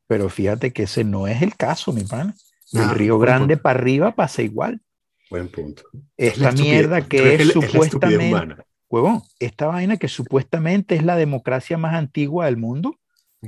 [0.08, 2.34] Pero fíjate que ese no es el caso, mi pana.
[2.72, 4.82] Del Ah, Río Grande para arriba pasa igual.
[5.30, 5.84] buen punto.
[6.18, 8.58] Es la Esta estupidez- mierda que es, supuestamente, humana.
[8.90, 12.98] huevón, esta vaina que supuestamente es la democracia más antigua del mundo.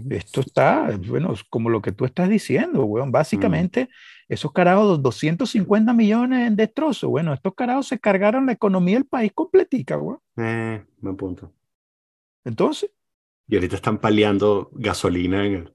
[0.10, 3.12] Esto está, bueno, como lo que tú estás diciendo, weón.
[3.12, 3.90] Básicamente,
[4.28, 9.32] esos carajos, 250 millones en destrozos, bueno, estos carajos se cargaron la economía del país
[9.34, 10.20] completica, weón.
[10.38, 11.52] Eh, buen punto.
[12.44, 12.92] Entonces,
[13.48, 15.75] Y ahorita están paleando gasolina en el...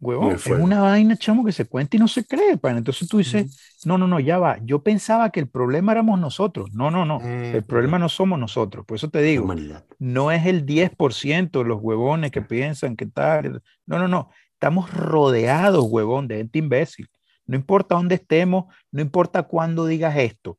[0.00, 2.76] el es una vaina, chamo, que se cuenta y no se cree, pan.
[2.76, 4.58] Entonces tú dices, no, no, no, ya va.
[4.62, 6.70] Yo pensaba que el problema éramos nosotros.
[6.74, 7.20] No, no, no.
[7.22, 8.84] Eh, El problema no somos nosotros.
[8.86, 9.84] Por eso te digo, humanidad.
[9.98, 13.62] no es el 10% los huevones que piensan que tal.
[13.86, 14.30] No, no, no.
[14.52, 17.08] Estamos rodeados, huevón, de gente imbécil.
[17.46, 20.58] No importa dónde estemos, no importa cuándo digas esto.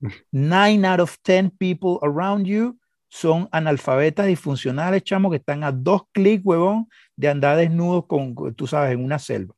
[0.32, 2.78] Nine out of ten people around you
[3.12, 8.66] son analfabetas disfuncionales, chamo, que están a dos clics, huevón, de andar desnudos con, tú
[8.66, 9.54] sabes, en una selva.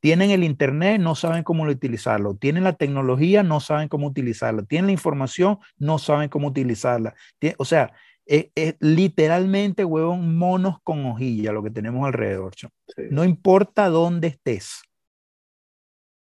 [0.00, 2.34] Tienen el internet, no saben cómo utilizarlo.
[2.34, 4.64] Tienen la tecnología, no saben cómo utilizarla.
[4.64, 7.14] Tienen la información, no saben cómo utilizarla.
[7.56, 7.94] O sea,
[8.26, 12.52] es, es literalmente, huevón, monos con hojilla lo que tenemos alrededor.
[12.54, 12.68] Sí.
[13.10, 14.82] No importa dónde estés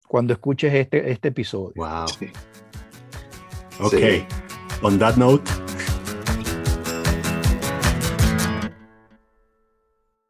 [0.08, 1.74] cuando escuches este, este episodio.
[1.76, 2.08] Wow.
[2.08, 2.26] Sí.
[3.78, 3.94] Ok.
[3.94, 4.49] Sí.
[4.82, 5.46] On that note,